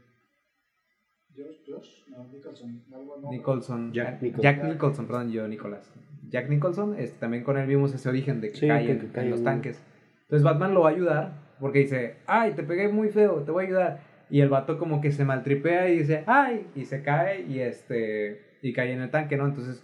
[1.36, 3.30] Josh, Josh, no, Nicholson, algo no.
[3.32, 3.92] Nicholson.
[3.94, 4.42] Jack Nicholson.
[4.44, 5.92] Jack Nicholson, perdón, yo, Nicolas.
[6.30, 9.00] Jack Nicholson, este, también con él vimos ese origen de que Sí, cae que- en,
[9.00, 9.84] que en cae los tanques.
[10.24, 13.66] Entonces Batman lo va a ayudar porque dice, ay, te pegué muy feo, te voy
[13.66, 14.00] a ayudar.
[14.30, 18.42] Y el vato como que se maltripea y dice, ay, y se cae y este,
[18.62, 19.46] y cae en el tanque, ¿no?
[19.46, 19.84] Entonces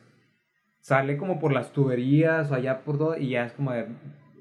[0.79, 3.85] sale como por las tuberías o allá por todo y ya es como de,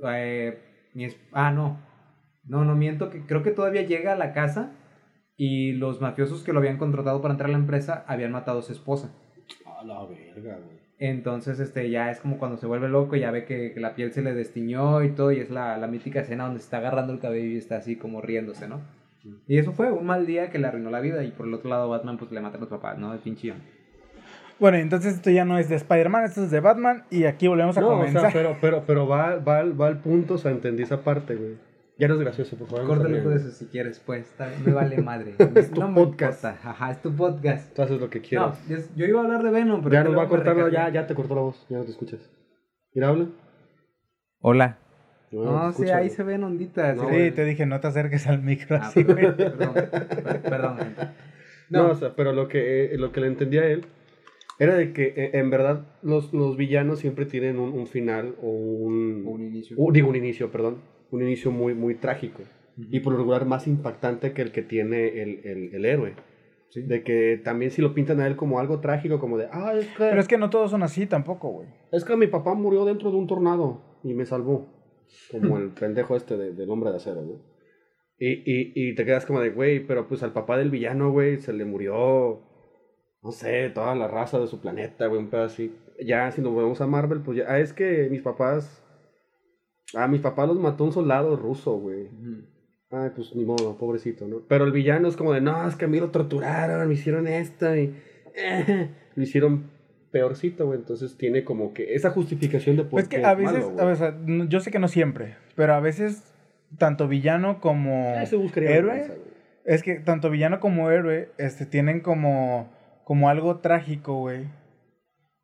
[0.05, 0.59] eh,
[0.95, 1.79] mi es- ah, no,
[2.45, 4.73] no, no miento, que creo que todavía llega a la casa
[5.43, 8.63] y los mafiosos que lo habían contratado para entrar a la empresa habían matado a
[8.63, 9.11] su esposa.
[9.65, 10.79] A la verga, güey.
[10.99, 14.13] Entonces, este, ya es como cuando se vuelve loco, ya ve que, que la piel
[14.13, 17.15] se le destiñó y todo, y es la, la mítica escena donde se está agarrando
[17.15, 18.83] el cabello y está así como riéndose, ¿no?
[19.49, 21.71] Y eso fue un mal día que le arruinó la vida, y por el otro
[21.71, 23.11] lado Batman pues le mata a los papás, ¿no?
[23.11, 23.55] De pinchillo.
[24.59, 27.79] Bueno, entonces esto ya no es de Spider-Man, esto es de Batman y aquí volvemos
[27.79, 28.21] a No, o comenzar.
[28.21, 31.70] sea, pero, pero, pero va, va, va al punto, o sea, entendí esa parte, güey.
[32.01, 32.87] Ya no es gracioso, por favor.
[32.87, 33.37] Córtale güey.
[33.37, 34.35] eso si quieres, pues,
[34.65, 35.35] me vale madre.
[35.55, 36.45] Es tu no podcast.
[36.47, 37.73] Ajá, es tu podcast.
[37.75, 38.71] Tú haces lo que No, quieras.
[38.71, 39.93] es- yo iba a hablar de Venom, pero...
[39.93, 42.21] ya nos va a cortarlo, ya, ya te cortó la voz, ya no te escuchas.
[42.95, 43.27] Mira, habla.
[44.41, 44.79] Hola.
[45.31, 46.97] No, No, sí, ahí se ven onditas.
[46.97, 47.09] No, sí.
[47.09, 47.31] güey.
[47.33, 49.37] te dije, no te acerques al micro Ah, así, güey.
[49.37, 49.75] perdón,
[50.43, 50.77] perdón.
[51.69, 53.85] No, No, o sea, pero lo que, eh, lo que le entendía a él
[54.59, 58.49] era de que eh, en verdad los, los villanos siempre tienen un, un final o
[58.51, 59.23] un...
[59.27, 59.77] un inicio.
[59.79, 60.79] u- digo, un inicio, perdón.
[61.11, 62.43] Un inicio muy, muy trágico.
[62.77, 66.15] Y por lo regular más impactante que el que tiene el, el, el héroe.
[66.71, 66.83] Sí.
[66.83, 69.87] De que también si lo pintan a él como algo trágico, como de, ah, es
[69.89, 71.69] que, Pero es que no todos son así tampoco, güey.
[71.91, 74.69] es que mi papá murió dentro de un tornado y me salvó.
[75.33, 77.43] Como el pendejo este de- del hombre de acero, ¿no?
[78.19, 81.39] Y, y, y te quedas como de, güey, pero pues al papá del villano, güey,
[81.39, 82.41] se le murió,
[83.23, 85.75] no sé, toda la raza de su planeta, güey, un pedo así.
[86.05, 88.80] Ya, si nos volvemos a Marvel, pues ya, ah, es que mis papás,
[89.95, 92.05] ah, mis papás los mató un soldado ruso, güey.
[92.05, 92.43] Ujú.
[92.93, 94.43] Ay, pues ni modo, pobrecito, ¿no?
[94.49, 97.29] Pero el villano es como de, no, es que a mí lo torturaron, me hicieron
[97.29, 97.95] esto y...
[99.15, 99.65] lo hicieron
[100.11, 100.79] peorcito, güey.
[100.79, 103.81] Entonces tiene como que esa justificación de por Pues es que a es veces, malo,
[103.81, 104.15] a veces,
[104.49, 106.25] yo sé que no siempre, pero a veces
[106.79, 108.25] tanto villano como Ah,
[108.57, 109.11] héroe,
[109.65, 112.69] es que tanto villano como héroe, este, tienen como,
[113.05, 114.47] como algo trágico, güey.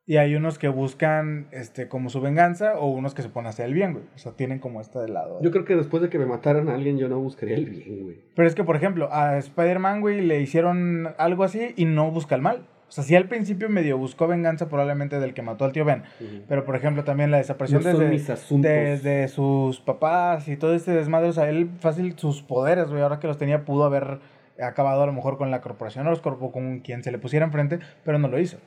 [0.09, 3.51] Y hay unos que buscan, este, como su venganza, o unos que se ponen a
[3.51, 4.05] hacer el bien, güey.
[4.15, 5.41] O sea, tienen como esta de lado.
[5.43, 8.05] Yo creo que después de que me mataran a alguien, yo no buscaría el bien,
[8.05, 8.21] güey.
[8.37, 12.37] Pero es que, por ejemplo, a Spider-Man, güey, le hicieron algo así y no busca
[12.37, 12.69] el mal.
[12.89, 16.05] O sea, sí al principio medio buscó venganza probablemente del que mató al tío Ben.
[16.49, 18.71] Pero, por ejemplo, también la desaparición No desde- mis asuntos.
[18.71, 21.31] de, de sus papás y todo este desmadre.
[21.31, 24.21] O sea, él fácil sus poderes, güey, ahora que los tenía, pudo haber
[24.61, 28.21] acabado a lo mejor con la corporación o con quien se le pusiera enfrente, pero
[28.21, 28.59] no lo hizo.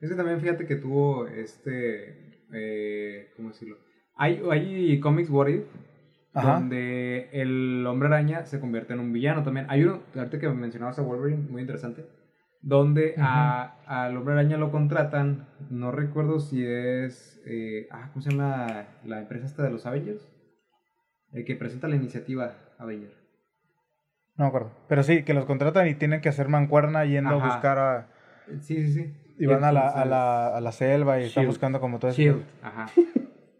[0.00, 2.32] Es que también fíjate que tuvo este.
[2.52, 3.76] Eh, ¿Cómo decirlo?
[4.14, 5.64] Hay, hay cómics What If,
[6.32, 6.54] Ajá.
[6.54, 9.66] donde el hombre araña se convierte en un villano también.
[9.68, 12.06] Hay uno, ahorita que mencionabas a Wolverine, muy interesante,
[12.62, 15.46] donde a- al hombre araña lo contratan.
[15.70, 17.40] No recuerdo si es.
[17.46, 20.26] eh, ah, ¿Cómo se llama la empresa esta de los Avengers?
[21.32, 23.12] El que presenta la iniciativa Avenger.
[24.36, 24.70] No me acuerdo.
[24.88, 28.08] Pero sí, que los contratan y tienen que hacer mancuerna yendo a buscar a...
[28.60, 29.12] Sí, sí, sí.
[29.38, 31.48] Y van a la, a, la, a la selva y están Shield.
[31.52, 32.20] buscando como todo eso.
[32.20, 32.86] Shield, ajá.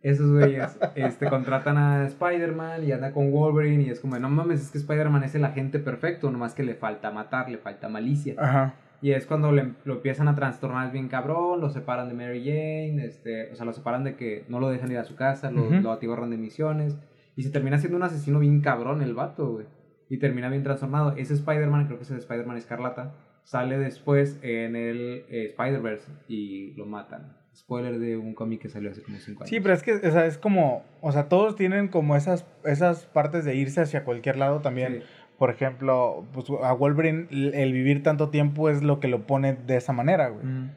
[0.03, 4.63] Esos güeyes este, contratan a Spider-Man y anda con Wolverine y es como, no mames,
[4.63, 8.35] es que Spider-Man es el agente perfecto, nomás que le falta matar, le falta malicia.
[8.39, 8.75] Ajá.
[9.03, 13.05] Y es cuando le- lo empiezan a trastornar bien cabrón, lo separan de Mary Jane,
[13.05, 15.65] este, o sea, lo separan de que no lo dejan ir a su casa, lo,
[15.65, 15.75] Ujú.
[15.83, 16.97] lo atiborran de misiones.
[17.35, 19.67] Y se termina siendo un asesino bien cabrón el vato, güey.
[20.09, 21.15] Y termina bien trastornado.
[21.17, 23.13] Ese Spider-Man, creo que es el Spider-Man Escarlata,
[23.47, 27.37] sale después en el eh, Spider-Verse y lo matan.
[27.55, 29.49] Spoiler de un cómic que salió hace como 5 años.
[29.51, 33.07] Sí, pero es que, o sea, es como, o sea, todos tienen como esas, esas
[33.07, 35.01] partes de irse hacia cualquier lado también.
[35.01, 35.07] Sí.
[35.39, 39.77] Por ejemplo, pues a Wolverine el vivir tanto tiempo es lo que lo pone de
[39.77, 40.45] esa manera, güey.
[40.45, 40.71] Mm,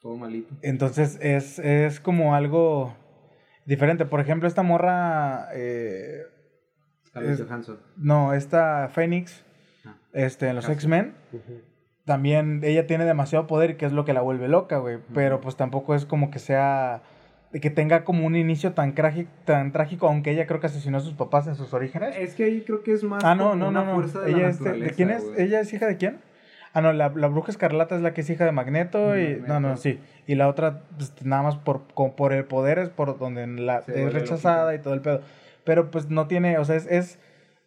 [0.00, 0.54] todo malito.
[0.62, 2.96] Entonces es, es como algo
[3.66, 4.04] diferente.
[4.06, 6.22] Por ejemplo, esta morra, eh,
[7.14, 7.44] Es-
[7.96, 9.44] no, esta Phoenix,
[9.84, 9.94] Ah.
[10.12, 10.68] este, en los.
[10.68, 11.60] X-Men, Ujú.
[12.04, 14.98] También ella tiene demasiado poder que es lo que la vuelve loca, güey.
[15.14, 17.02] Pero pues tampoco es como que sea,
[17.60, 21.00] que tenga como un inicio tan, trágico, tan trágico, aunque ella creo que asesinó a
[21.00, 22.14] sus papás en sus orígenes.
[22.18, 24.42] Es que ahí creo que es más Ah, no, no, una no, fuerza de Ella
[24.42, 25.24] la es de, ¿de naturaleza, quién es?
[25.24, 25.42] güey.
[25.42, 26.18] ¿Ella es hija de quién?
[26.74, 29.40] Ah, no, la, la bruja escarlata es la que es hija de Magneto y...
[29.46, 30.00] No, no, sí.
[30.26, 33.78] Y la otra, pues, nada más por, con- por el poder es por donde la,
[33.86, 35.20] es rechazada y todo el pedo.
[35.62, 36.86] Pero pues no tiene, o sea, es...
[36.90, 37.18] es-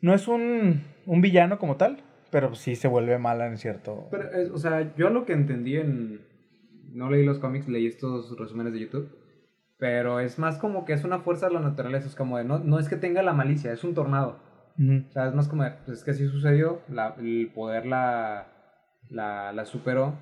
[0.01, 4.07] no es un, un villano como tal, pero sí se vuelve mala en cierto...
[4.11, 6.21] Pero, es- o sea, yo lo que entendí en...
[6.93, 9.09] No leí los cómics, leí estos resúmenes de YouTube.
[9.77, 12.07] Pero es más como que es una fuerza de la naturaleza.
[12.07, 14.39] Es como de, no, no es que tenga la malicia, es un tornado.
[14.79, 15.03] Ujú.
[15.07, 16.81] O sea, es más como de, pues es que así sucedió.
[16.89, 18.47] La, el poder la,
[19.09, 20.15] la, la superó.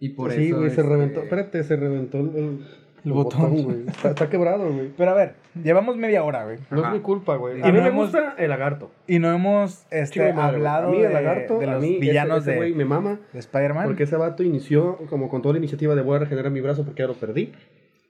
[0.00, 0.56] Y por sí, eso...
[0.56, 1.22] güey, se este, reventó.
[1.22, 2.66] Espérate, se reventó el, el-
[3.04, 3.62] El botón.
[3.62, 3.86] güey.
[3.88, 4.90] Está, está quebrado, güey.
[4.96, 6.58] Pero a ver, llevamos media hora, güey.
[6.70, 7.58] No es mi culpa, güey.
[7.60, 8.90] Y A mí no me gusta el lagarto.
[9.06, 11.84] Y no hemos este, de madre, hablado a mí de, el lagarto, de a los
[11.84, 13.18] ese- villanos ese de, güey me mama.
[13.32, 13.86] de Spider-Man.
[13.86, 16.84] Porque ese vato inició como con toda la iniciativa de voy a regenerar mi brazo
[16.84, 17.52] porque ya lo perdí.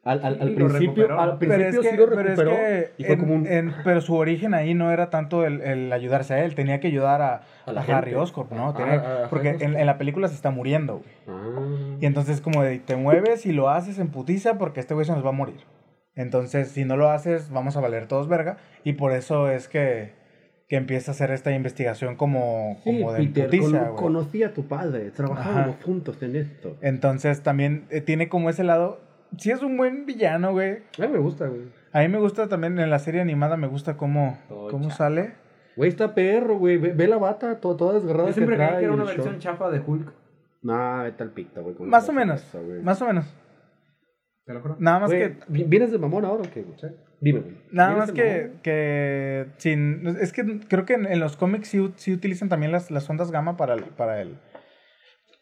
[0.03, 3.15] Al, al, principio, al Pero principio es que, sí lo pero es que y fue
[3.15, 3.47] en- como un...
[3.47, 6.87] en- pero su origen ahí no era tanto el, el ayudarse a él, tenía que
[6.89, 8.15] ayudar a, A Harry.
[8.15, 8.73] Oscorp, ¿no?
[8.73, 11.11] Tenía- porque en, en la película se está muriendo, güey.
[11.29, 11.97] Ah.
[12.01, 15.13] Y entonces como de, te mueves y lo haces en putiza porque este güey se
[15.13, 15.61] nos va a morir.
[16.17, 18.57] Entonces, si no lo haces, vamos a valer todos verga.
[18.85, 20.13] Y por eso es que,
[20.67, 24.55] que empieza a hacer esta investigación como, Sí, como de Peter, putiza, con- conocí a
[24.55, 25.85] tu padre, trabajábamos Ajá.
[25.85, 26.77] juntos en esto.
[26.81, 29.10] Entonces también eh, tiene como ese lado.
[29.38, 30.79] Sí es un buen villano, güey.
[30.99, 31.62] A mí me gusta, güey.
[31.93, 34.97] A mí me gusta también en la serie animada, me gusta cómo, Todo cómo chafa.
[34.97, 35.35] sale.
[35.77, 36.77] Güey, está perro, güey.
[36.79, 39.27] Ve, ve la bata to- toda desgarrada Yo siempre que creí que era una versión
[39.27, 39.38] short.
[39.40, 40.12] chafa de Hulk.
[40.62, 41.75] Nah, vete al picto, güey.
[41.75, 42.43] ¿cómo Más o menos.
[42.43, 42.83] eso, güey?
[42.83, 43.35] Más o menos.
[44.45, 44.77] ¿Te lo juro?
[44.79, 45.45] Nada más Güey, que.
[45.49, 46.77] ¿vi- ¿Vienes de mamón ahora o qué, güey?
[47.21, 47.57] Dime, güey.
[47.71, 51.93] Nada ¿Vienes más que, que sin, es que creo que en, en los cómics sí,
[51.97, 54.38] sí utilizan también las, las ondas gamma para el, para el,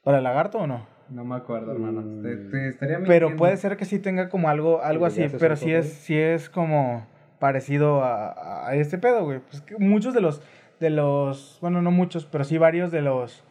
[0.04, 0.86] para el lagarto o no.
[1.10, 2.02] No me acuerdo, hermano.
[2.02, 2.22] Mm.
[2.22, 5.72] Te, te estaría Pero puede ser que sí tenga como algo, algo así, pero sí
[5.72, 7.06] es, sí es como
[7.38, 9.40] parecido a, a este pedo, güey.
[9.40, 10.42] Pues que muchos de los,
[10.80, 13.44] de los, bueno, no muchos, pero sí varios de los,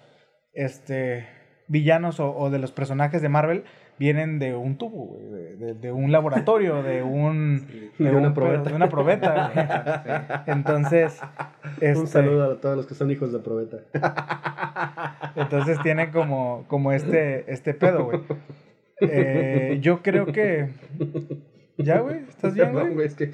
[0.53, 1.27] este,
[1.67, 3.63] villanos o, o de los personajes de Marvel
[3.99, 7.91] vienen de un tubo, güey, de, de- de un laboratorio, de un, Sí.
[8.03, 8.69] de, De una un probeta.
[8.69, 9.65] de una probeta, güey.
[10.57, 11.19] Entonces,
[11.81, 13.77] este, Un saludo a todos los que son hijos de probeta.
[15.35, 18.21] Entonces tiene como, como este, este pedo, güey.
[19.01, 20.69] Eh, yo creo que.
[21.77, 22.21] ¿Ya, güey?
[22.27, 22.93] ¿Estás bien, güey?
[22.93, 23.31] güey, es que.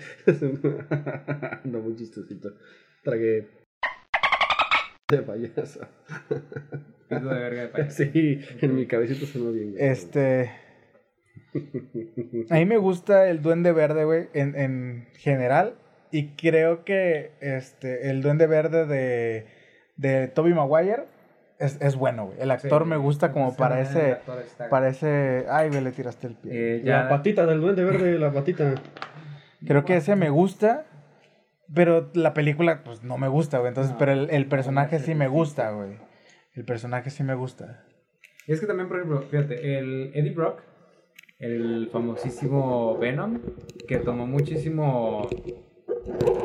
[1.63, 2.49] no, muy chistosito.
[3.03, 3.47] Tragué.
[5.09, 5.81] De payaso.
[7.09, 8.03] Pito de verga de payaso.
[8.11, 9.71] Sí, en mi cabecita sonó bien.
[9.73, 9.83] güey.
[9.83, 10.51] Este.
[12.49, 15.75] A mí me gusta el Duende Verde, güey, en, en general.
[16.11, 19.45] Y creo que este, el Duende Verde de,
[19.97, 21.03] de Toby Maguire
[21.59, 22.39] es, es bueno, güey.
[22.41, 22.89] El actor Sí.
[22.89, 24.17] me gusta como Sí, para ese.
[24.69, 25.45] Para ese.
[25.49, 26.51] Ay, güey, le tiraste el pie.
[26.77, 28.73] Eh, ya La patita del duende verde, la patita.
[29.65, 30.85] Creo que ese me gusta,
[31.73, 33.69] pero la película, pues no me gusta, güey.
[33.69, 35.97] Entonces, No, pero el, el personaje sí me gusta, güey.
[36.53, 37.85] El personaje sí me gusta.
[38.47, 40.61] Es que también, por ejemplo, fíjate, el Eddie Brock,
[41.39, 43.39] el famosísimo Venom,
[43.87, 45.27] que tomó muchísimo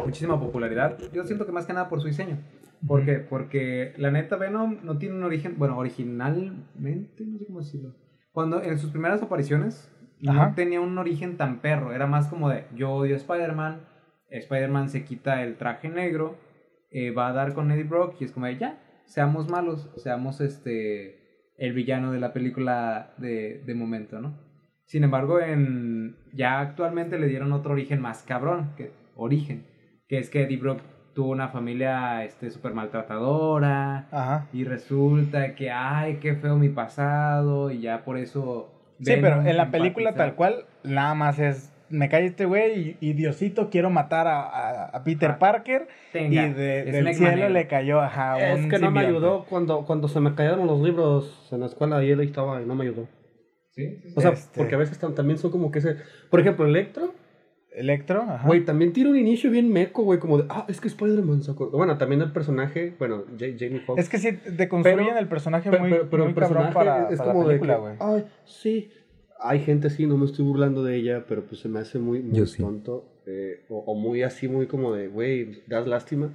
[0.04, 0.98] muchísima popularidad.
[1.12, 2.38] Yo siento que más que nada por su diseño.
[2.86, 3.14] ¿Por qué?
[3.14, 7.94] Porque la neta Venom no tiene un origen, bueno, originalmente, no sé cómo decirlo.
[8.32, 9.92] Cuando en sus primeras apariciones
[10.26, 10.48] Ajá.
[10.50, 13.80] no tenía un origen tan perro, era más como de yo odio a Spider-Man,
[14.30, 16.36] Spider-Man se quita el traje negro,
[16.90, 20.40] eh, va a dar con Eddie Brock y es como de ya, seamos malos, seamos
[20.40, 21.16] este
[21.56, 24.38] el villano de la película de, de momento, ¿no?
[24.84, 29.66] Sin embargo, en ya actualmente le dieron otro origen más cabrón, que origen,
[30.08, 30.80] que es que Eddie Brock
[31.14, 34.46] tuvo una familia este súper maltratadora Ajá.
[34.52, 39.56] y resulta que ay qué feo mi pasado y ya por eso Sí, pero en
[39.56, 43.90] la película tal cual, nada más es, me cae este güey y, y Diosito quiero
[43.90, 47.48] matar a, a- a Peter Ah, Parker Tenga, y de- del cielo Manero.
[47.50, 49.08] le cayó ajá, Es un que no me simbionte.
[49.26, 52.60] ayudó cuando, cuando se me cayeron los libros en la escuela y él ahí estaba
[52.62, 53.06] y no me ayudó.
[53.70, 54.14] Sí, sí, sí.
[54.16, 55.96] O sea, Este- porque a veces tam- también son como que ese...
[56.30, 57.14] Por ejemplo, Electro,
[57.70, 58.46] Electro, ajá.
[58.46, 61.52] güey, también tiene un inicio bien meco, güey, como de, ah, es que Spider-Man se
[61.52, 61.76] acordó.
[61.76, 64.00] Bueno, también el personaje, bueno, J- Jamie Foxx.
[64.02, 66.72] Es que sí, te construyen Pero- el personaje Pero, muy, pero- pero muy el personaje
[66.74, 67.92] para, es para como la película, de güey.
[67.98, 68.90] que, ay, sí,
[69.40, 72.20] hay gente así, no me estoy burlando de ella, pero pues se me hace muy,
[72.20, 72.62] muy sí.
[72.62, 76.30] tonto, eh, o, o muy así, muy como de, güey, das lástima.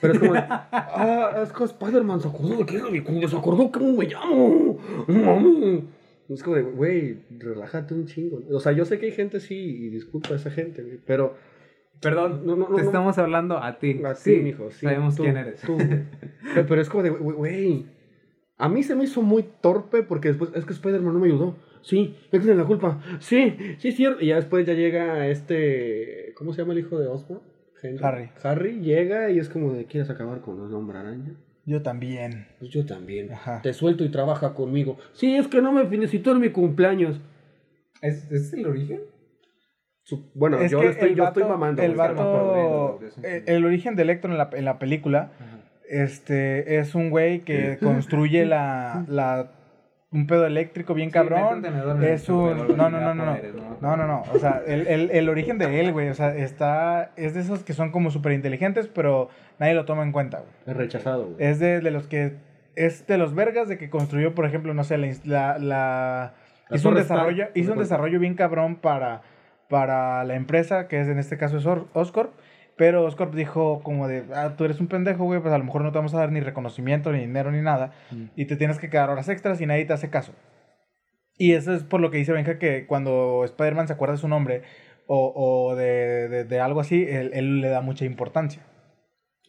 [0.00, 3.92] Pero es como de, ah, es que Spider-Man se acordó de que se acordó cómo
[3.92, 5.84] me llamo, no mames.
[6.28, 8.40] Es como de, güey, relájate un chingo.
[8.52, 11.34] O sea, yo sé que hay gente sí, y disculpa a esa gente, güey, pero
[12.00, 12.88] Perdón, No, no, no, te no.
[12.88, 14.00] estamos hablando a ti.
[14.04, 15.60] a sí, ti, mijo, sí, sabemos tú, quién eres.
[15.60, 15.76] tú.
[16.54, 17.84] pero, pero es como de, güey,
[18.56, 21.56] a mí se me hizo muy torpe porque después, es que Spider-Man no me ayudó.
[21.82, 23.00] Sí, él tiene la culpa.
[23.20, 24.22] Sí, sí, es cierto.
[24.22, 27.40] Y ya después ya llega este, ¿cómo se llama el hijo de Osborn?
[28.02, 28.28] Harry.
[28.42, 31.34] Harry llega y es como de, ¿quieres acabar con el hombre araña?
[31.64, 32.46] Yo también.
[32.58, 33.32] Pues yo también.
[33.32, 33.60] Ajá.
[33.62, 34.98] Te suelto y trabaja conmigo.
[35.12, 37.20] Sí, es que no me felicitó en mi cumpleaños.
[38.02, 39.00] ¿Es, ¿Ese es el origen?
[40.02, 41.82] Su- bueno, es yo, estoy, yo vato, estoy mamando.
[41.82, 45.60] el vato, eh, el origen de Electro en la, en la película, Ajá.
[45.88, 49.52] este, es un güey que construye la, la,
[50.12, 51.62] un pedo eléctrico bien cabrón.
[52.04, 53.36] Es un, no, no, no, no, no,
[53.80, 53.96] ¿no?
[53.96, 57.34] no, no, o sea, el, el, el origen de él, güey, o sea, está, es
[57.34, 59.28] de esos que son como súper inteligentes, pero
[59.60, 60.50] nadie lo toma en cuenta, güey.
[60.66, 61.36] Es rechazado, güey.
[61.38, 62.34] Es de, de los que,
[62.74, 66.34] es de los vergas de que construyó, por ejemplo, no sé, la, la, la-
[66.72, 69.22] hizo un desarrollo, hizo un desarrollo bien cabrón para,
[69.68, 72.32] para la empresa, que es en este caso es Or- Oscorp,
[72.80, 75.82] pero Oscorp dijo como de, ah, tú eres un pendejo, güey, pues a lo mejor
[75.82, 78.24] no te vamos a dar ni reconocimiento, ni dinero, ni nada, Mm.
[78.36, 80.32] y te tienes que quedar horas extras y nadie te hace caso.
[81.36, 84.28] Y eso es por lo que dice Benja que cuando Spider-Man se acuerda de su
[84.28, 84.62] nombre
[85.06, 88.62] o, o de, de- de algo así, él, él le da mucha importancia.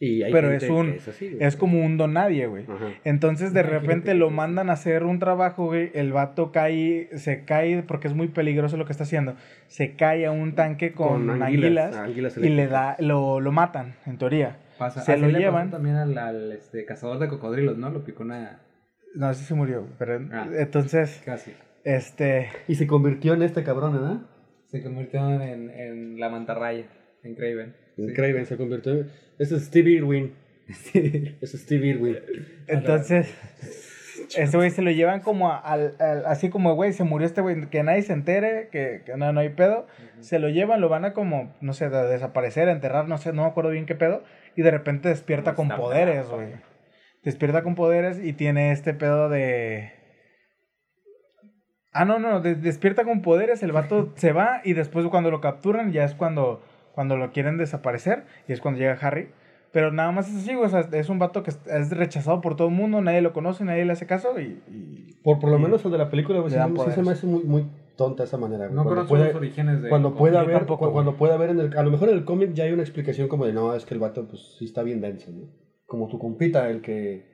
[0.04, 1.44] Y hay Pero gente es un- que es, así, güey.
[1.46, 2.64] Es como un don nadie, güey.
[2.64, 2.88] Ajá.
[3.04, 5.92] Entonces de Imagínate repente que- lo mandan a hacer un trabajo, güey.
[5.94, 9.36] El vato cae, se cae porque es muy peligroso lo que está haciendo.
[9.68, 14.18] Se cae a un tanque con, anguilas, anguilas y le da, lo, lo matan, en
[14.18, 14.56] teoría.
[14.76, 15.70] Pasa- Se así lo le pasó llevan.
[15.70, 17.90] también al, al, este, cazador de cocodrilos, ¿no?
[17.90, 18.60] Lo picó una...
[19.14, 20.48] No, ese se murió, pero Ah.
[20.58, 21.52] entonces, Casi.
[21.84, 24.22] este, Y se convirtió en este cabrón, ¿verdad?
[24.66, 26.86] Se convirtió en, en la mantarraya,
[27.22, 27.76] en Craven.
[28.14, 29.10] Craven se convirtió en...
[29.38, 30.34] Ese es Steve Irwin.
[30.72, 31.36] Sí.
[31.40, 32.16] Ese es Steve Irwin.
[32.68, 33.34] entonces,
[34.36, 37.40] ese güey se lo llevan como a- al, al- así como, güey, se murió este
[37.40, 39.86] güey, que nadie se entere, que, que no, no hay pedo.
[40.20, 43.42] Se lo llevan, lo van a como, no sé, de- desaparecer, enterrar, no sé, no
[43.42, 44.22] me acuerdo bien qué pedo.
[44.56, 46.48] Y de repente despierta No con poderes, güey.
[47.24, 49.92] Despierta con poderes y tiene este pedo de...
[51.92, 55.40] Ah, no, no, de- despierta con poderes, el vato se va y después cuando lo
[55.42, 59.28] capturan ya es cuando, cuando lo quieren desaparecer y es cuando llega Harry.
[59.72, 62.56] Pero nada más es así, güey, o sea, es un vato que es- rechazado por
[62.56, 64.60] todo el mundo, nadie lo conoce, nadie le hace caso y...
[64.68, 67.12] y- Por, por lo y- menos el de la película, güey, sí, sí se me
[67.12, 68.74] hace muy, muy tonta esa manera, güey.
[68.76, 69.88] No Cuando conozco puede- los orígenes de...
[69.88, 72.16] Cuando puede Yo haber, tampoco, cu- cuando puede haber en el, a lo mejor en
[72.16, 74.66] el cómic ya hay una explicación como de no, es que el vato pues sí
[74.66, 75.46] está bien denso, ¿no?
[75.86, 77.24] Como tu compita, el que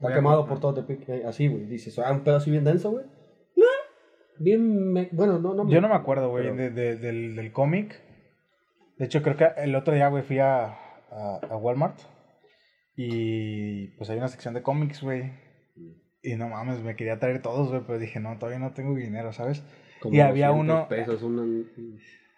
[0.00, 2.92] está quemado por todo Tepic, eh, así, güey, dices, ah, un pedo así bien denso,
[2.92, 3.04] güey.
[3.56, 3.64] No,
[4.38, 5.68] bien, me- bueno, no, no.
[5.68, 8.00] Yo no me acuerdo, güey, pero- de- de- del, del cómic.
[8.98, 10.64] De hecho, creo que el otro día, güey, fui a,
[11.10, 11.98] a, a Walmart.
[12.96, 15.30] Y pues hay una sección de cómics, güey.
[16.22, 19.32] Y no mames, me quería traer todos, güey, pero dije, no, todavía no tengo dinero,
[19.32, 19.62] ¿sabes?
[20.00, 21.42] como y había 200 uno- pesos, una-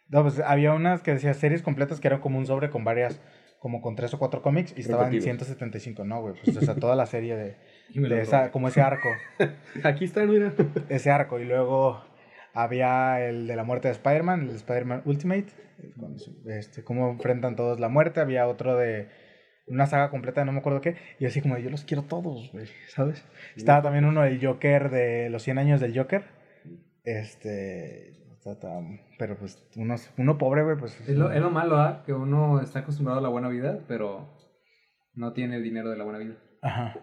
[0.08, 3.20] No, pues había unas que decía series completas que eran como un sobre con varias,
[3.58, 5.24] como con tres o cuatro cómics y estaban en Repetidos.
[5.46, 6.34] 175, no, güey.
[6.44, 7.56] Pues, o sea, toda la serie de,
[7.94, 9.08] de esa, como ese arco.
[9.84, 10.52] Aquí está, mira.
[10.90, 11.38] ese arco.
[11.38, 12.02] Y luego
[12.54, 15.46] había el de la muerte de Spider-Man, el de Spider-Man Ultimate.
[16.46, 18.20] Este, cómo enfrentan todos la muerte.
[18.20, 19.08] Había otro de
[19.70, 20.96] una saga completa no me acuerdo qué.
[21.18, 23.24] Y así como, yo los quiero todos, güey, ¿sabes?
[23.56, 26.24] Estaba también uno del Joker, de los 100 años del Joker.
[27.04, 28.16] Este...
[29.18, 30.98] Pero pues uno, uno pobre, güey, pues...
[31.02, 32.02] Es lo, es lo malo, ¿ah?
[32.06, 34.34] Que uno está acostumbrado a la buena vida, pero
[35.14, 36.36] no tiene el dinero de la buena vida.
[36.62, 36.98] Ajá.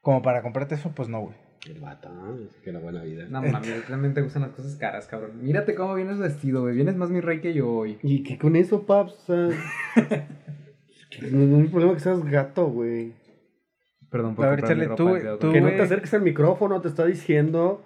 [0.00, 1.36] Como para comprarte eso, pues no, güey.
[1.68, 2.34] El vato, ¿no?
[2.36, 3.26] Es que la buena vida.
[3.28, 5.32] No mames, realmente te gustan las cosas caras, cabrón.
[5.42, 6.74] Mírate cómo vienes vestido, güey.
[6.74, 7.98] Vienes más mi rey que yo hoy.
[8.02, 10.26] Y que con eso, paps, o sea,
[11.10, 13.12] que no, no hay problema que seas gato, güey.
[14.10, 17.04] Perdón por A ver, Charlie, tú- tú- Que no te acerques al micrófono, te está
[17.04, 17.84] diciendo.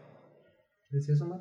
[1.27, 1.41] Man.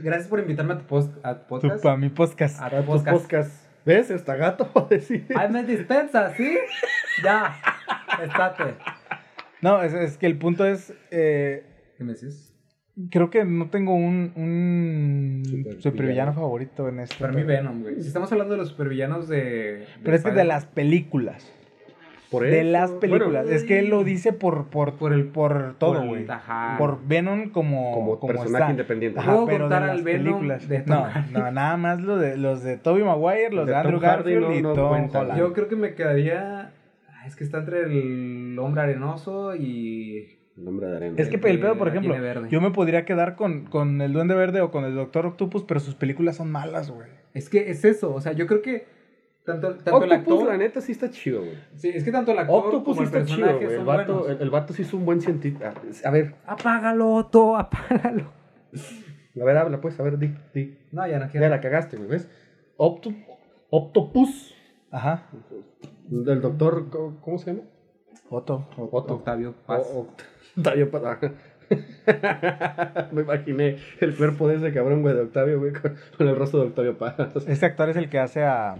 [0.00, 1.76] Gracias por invitarme a tu, post, a tu podcast.
[1.76, 2.60] Tu, para mi podcast.
[2.60, 3.10] A A tu tu podcast.
[3.22, 3.66] podcast.
[3.86, 4.10] ¿Ves?
[4.10, 5.26] Hasta gato va a decir.
[5.34, 6.56] Ay, me dispensa, ¿sí?
[7.24, 7.56] Ya,
[8.22, 8.74] estate.
[9.62, 10.92] No, es, es que el punto es.
[11.10, 11.64] eh,
[12.00, 12.56] ¿Qué me decís?
[13.10, 15.80] creo que no tengo un, un Supervillano.
[15.82, 17.14] supervillano favorito en este.
[17.18, 18.00] Para mí Venom, güey.
[18.00, 19.84] Si estamos hablando de los supervillanos de...
[20.02, 21.52] Pero es que de las películas.
[22.30, 23.42] Por De las películas.
[23.44, 26.26] Bueno, es que él lo dice por, por, Por el- por todo, güey.
[26.78, 28.70] Por Venom como, como, como personaje está.
[28.70, 29.20] independiente.
[29.20, 30.68] Ajá, Puedo pero de las al Venom películas.
[30.68, 34.00] de no, no, nada más lo de, los de Tobey Maguire, los De de, Andrew
[34.00, 35.08] Tom Hardy Garfield no- y no Tom.
[35.12, 35.38] Holland.
[35.38, 36.72] Yo creo que me quedaría...
[37.26, 40.39] Es que está entre el hombre arenoso y...
[40.60, 41.14] El nombre de arena.
[41.18, 42.14] Es que el pedo, por ejemplo,
[42.48, 45.80] yo me podría quedar con, con el Duende Verde o con el Doctor Octopus, pero
[45.80, 47.08] sus películas son malas, güey.
[47.32, 48.84] Es que es eso, o sea, yo creo que
[49.46, 50.46] tanto, tanto el Octopus, actor...
[50.48, 51.54] la neta, sí está chido, güey.
[51.76, 53.70] Sí, es que tanto el actor Octopus como sí el está chido, personaje güey.
[53.70, 55.64] El son vato, el, el vato sí es un buen científico.
[55.64, 55.72] Ah,
[56.04, 58.30] A ver, Apágalo, Otto, apágalo.
[59.40, 60.76] a ver, habla pues, a ver, di, di.
[60.92, 62.28] No, ya no Ya la cagaste, güey, ¿ves?
[62.76, 63.14] Octo,
[63.70, 64.54] Octopus,
[64.90, 65.26] Ajá.
[66.08, 67.64] del doctor, ¿cómo, cómo se llama?
[68.28, 68.68] Otto.
[68.76, 69.14] Otto.
[69.14, 69.90] Octavio Paz.
[69.94, 70.22] O- Oct-
[70.60, 71.02] Octavio Paz.
[71.04, 71.32] ajá.
[73.12, 76.60] Me imaginé el cuerpo de ese cabrón, güey, de Octavio, güey, con, con el rostro
[76.60, 77.16] de Octavio Paz.
[77.46, 78.74] Este actor es el que hace a,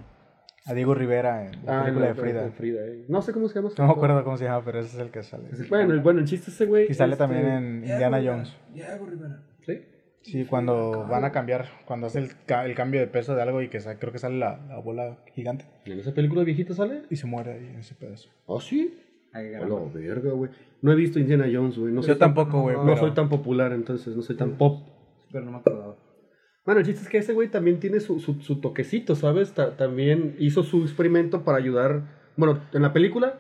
[0.67, 2.51] a Diego Rivera en la Ah, película no, de Frida.
[2.51, 3.05] Frida, eh.
[3.09, 3.71] No sé cómo se llama.
[3.79, 5.45] No me acuerdo cómo se llama, pero ese es el que sale.
[5.69, 6.87] Bueno, el, bueno, el chiste ese, güey.
[6.91, 8.57] Y sale este, también en Indiana Jones.
[8.75, 9.41] Diego Rivera.
[9.65, 9.81] ¿Sí?
[10.23, 13.63] Sí, cuando van a cambiar, cuando hace el, ca- el cambio de peso de algo
[13.63, 17.05] y que creo que sale la, la bola gigante ¿En esa película viejita sale?
[17.09, 18.29] y se muere ahí en ese pedazo.
[18.47, 18.99] ¿Ah, sí?
[19.33, 19.41] La
[19.95, 20.51] verga, güey.
[20.83, 21.93] No he visto Indiana Jones, güey.
[21.93, 22.77] No, Yo soy tan, tampoco, güey.
[22.77, 24.81] no pero- soy tan popular, entonces no soy tan pop.
[25.31, 25.97] Pero no me acordaba.
[26.65, 29.53] Bueno, el chiste es que ese güey también tiene su, su, su toquecito, ¿sabes?
[29.53, 32.03] Ta- también hizo su experimento para ayudar.
[32.37, 33.39] Bueno, en la película,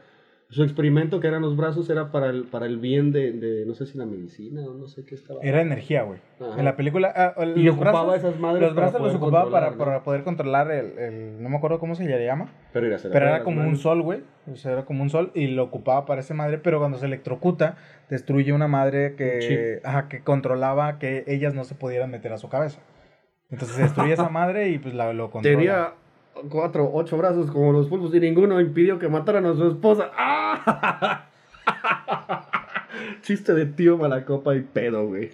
[0.50, 3.74] su experimento que eran los brazos era para el, para el bien de, de no
[3.74, 5.40] sé si la medicina o no sé qué estaba.
[5.42, 6.18] Era energía, güey.
[6.58, 7.12] En la película.
[7.14, 10.02] ah, el- Y los ocupaba brazos, esas madres los para brazos los ocupaba para, para
[10.02, 12.48] poder controlar el, el- No me acuerdo cómo se le llama.
[12.72, 14.20] Pero era, Pero era como un sol, güey.
[14.50, 16.58] O sea, era como un sol y lo ocupaba para esa madre.
[16.58, 17.76] Pero cuando se electrocuta,
[18.08, 22.48] destruye una madre que, ajá, que controlaba que ellas no se pudieran meter a su
[22.48, 22.80] cabeza.
[23.50, 25.56] Entonces se destruye esa madre y pues la, lo controla.
[25.58, 25.88] Tenía
[26.48, 30.10] cuatro, ocho brazos como los pulpos y ninguno impidió que mataran a su esposa.
[30.16, 31.26] ¡Ah!
[33.22, 35.30] Chiste de tío malacopa y pedo, güey.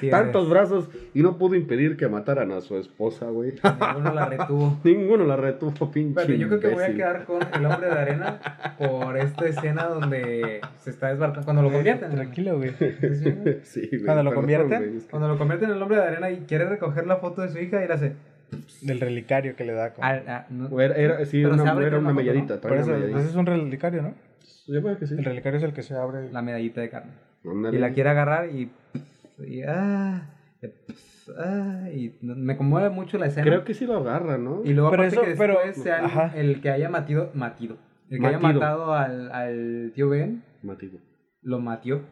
[0.00, 3.54] Sí, Tantos brazos y no pudo impedir que mataran a su esposa, güey.
[3.80, 4.78] Ninguno la retuvo.
[4.84, 6.14] Ninguno la retuvo, pinche.
[6.26, 6.96] Pero yo creo que voy a imbécil.
[6.96, 8.38] quedar con el hombre de arena
[8.78, 11.44] por esta escena donde se está desbaratando.
[11.46, 12.10] Cuando lo convierten.
[12.10, 12.72] Tranquilo, güey.
[13.64, 15.96] Sí, güey, Cuando lo perdón, convierten, güey, es que- Cuando lo convierten en el hombre
[15.98, 18.12] de arena y quiere recoger la foto de su hija y la hace.
[18.82, 19.92] Del relicario que le da.
[19.92, 20.80] como- Ah, ah, no.
[20.80, 22.22] Era, era- sí, Pero era se una, era con una una
[23.18, 24.14] ese es un relicario, ¿no?
[24.68, 25.14] Yo creo que sí.
[25.14, 26.30] El relicario es el que se abre.
[26.32, 27.12] La medallita de carne.
[27.72, 28.70] Y la quiere agarrar y.
[29.38, 30.28] y, ah,
[30.62, 30.66] y,
[31.38, 33.46] ah, y me conmueve mucho la escena.
[33.46, 34.62] Creo que sí lo agarra, ¿no?
[34.64, 37.76] Y luego Pero aparte eso- que pero- después sea el, que haya matido, matido.
[38.10, 40.98] El que haya matado al, al tío Ben, Matido.
[41.42, 42.02] lo matió.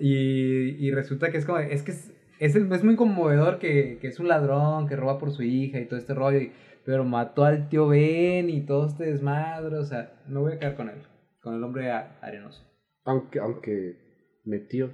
[0.00, 3.98] Y, y resulta que es como, es que es, es, el- es muy conmovedor que,
[4.00, 6.52] que es un ladrón que roba por su hija y todo este rollo, y-
[6.84, 10.76] pero mató al tío Ben y todo este desmadre, o sea, me voy a quedar
[10.76, 11.02] con él,
[11.40, 12.62] con el hombre a- arenoso.
[13.04, 13.96] Aunque, aunque
[14.44, 14.90] metió.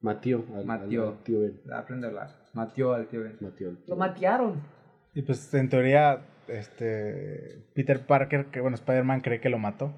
[0.00, 0.44] Matió.
[0.54, 1.08] al- Matió.
[1.08, 1.60] al tío Ben.
[1.72, 2.28] Aprende a hablar.
[2.52, 3.36] Matió al tío Ben.
[3.40, 4.62] Matió al tío Lo matearon.
[5.14, 7.64] Y pues en teoría, este.
[7.74, 9.94] Peter Parker, que bueno, Spider-Man cree que lo mató.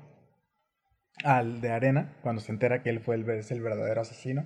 [1.25, 4.45] Al de arena, cuando se entera que él fue el, es el verdadero asesino.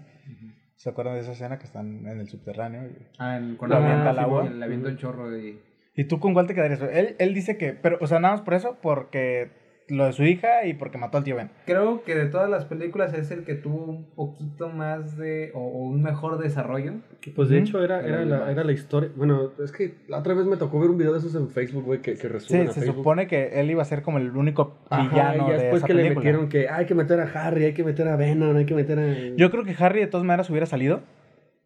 [0.81, 2.87] ¿Se acuerdan de esa escena que están en el subterráneo?
[2.87, 4.49] Y- Ah, en- con la avienta al sí, agua.
[4.49, 5.61] Le avienta un chorro y...
[5.95, 6.81] ¿Y tú con cuál te quedarías?
[6.81, 9.51] Él, él dice que, pero, o sea, nada más por eso, porque
[9.91, 11.51] lo de su hija y porque mató al tío Ben.
[11.67, 15.51] Creo que de todas las películas es el que tuvo un poquito más de...
[15.55, 16.95] o, o un mejor desarrollo.
[17.37, 19.11] Pues de hecho era, era, la, era la historia.
[19.15, 21.85] Bueno, es que la otra vez me tocó ver un video de esos en Facebook,
[21.85, 22.97] güey, que, que Sí, resumen a se Facebook.
[22.97, 25.81] supone que él iba a ser como el único Ajá, villano y ya de después
[25.81, 28.57] esa que le metieron que hay que meter a Harry, hay que meter a Venom,
[28.57, 29.37] hay que meter a...
[29.37, 31.01] Yo creo que Harry de todas maneras hubiera salido,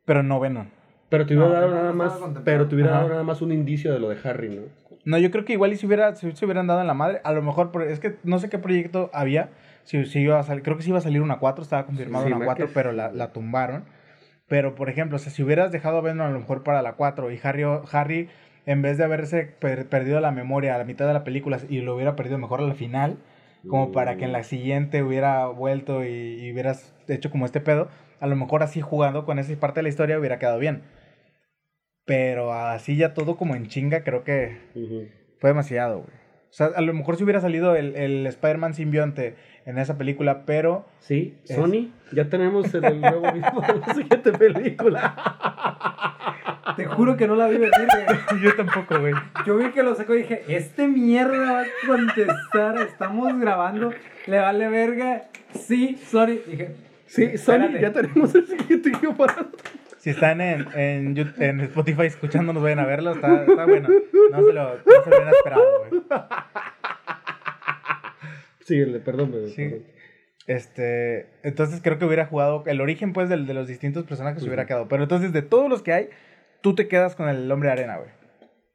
[0.05, 0.67] pero no Venom.
[1.15, 2.99] Pero te hubiera No, dado nada más, pero te hubiera Ajá.
[3.01, 4.63] dado nada más un indicio de lo de Harry, ¿no?
[5.05, 7.21] No, yo creo que igual y si hubiera, si se hubieran dado en la madre,
[7.25, 9.51] a lo mejor, es que no sé qué proyecto había,
[9.85, 12.25] si, si iba a salir, creo que sí iba a salir una 4, estaba confirmado
[12.25, 13.85] Sí, una me 4, que- pero la, la tumbaron.
[14.49, 16.95] Pero, por ejemplo, o sea, si hubieras dejado a Venom a lo mejor para la
[16.95, 18.29] 4 y Harry, Harry
[18.67, 21.81] en vez de haberse per- perdido la memoria a la mitad de la película y
[21.81, 23.19] lo hubiera perdido mejor a la final,
[23.69, 27.89] como para que en la siguiente hubiera vuelto y, y hubieras hecho como este pedo,
[28.21, 30.83] a lo mejor así jugando con esa parte de la historia hubiera quedado bien.
[32.05, 35.09] Pero así ya todo como en chinga, creo que Ujú.
[35.39, 36.11] fue demasiado, güey.
[36.51, 39.35] O sea, a lo mejor si hubiera salido el, el Spider-Man simbionte
[39.67, 43.95] en esa película, pero Sí, Es- Sony, ya tenemos el, el nuevo mismo de la
[43.95, 45.17] siguiente película.
[46.77, 47.73] Te juro que no la vi venir,
[48.31, 48.43] güey.
[48.43, 49.15] Yo tampoco, güey.
[49.47, 53.93] Yo vi que lo sacó y dije, este mierda va a contestar, estamos grabando,
[54.27, 55.25] le vale verga.
[55.55, 56.41] Sí, sorry.
[56.47, 56.77] Dije,
[57.07, 57.81] Sí, Sony, Espérate.
[57.81, 59.35] ya tenemos el siguiente guion para.
[60.05, 63.13] Si están en, en, Yout- en Spotify escuchándonos, vayan a verlo.
[63.13, 63.89] Está, está bueno.
[64.33, 66.03] No se lo, no se lo hubieran esperado, güey.
[68.61, 69.49] Síguele, perdón, bebé.
[69.49, 69.65] Sí.
[69.69, 69.87] perdón.
[70.47, 74.47] Este, entonces creo que hubiera jugado el origen pues del, de los distintos personajes se
[74.47, 74.89] hubiera quedado.
[74.89, 76.11] Pero entonces de todos los que hay,
[76.61, 78.11] tú te quedas con el hombre de arena, güey.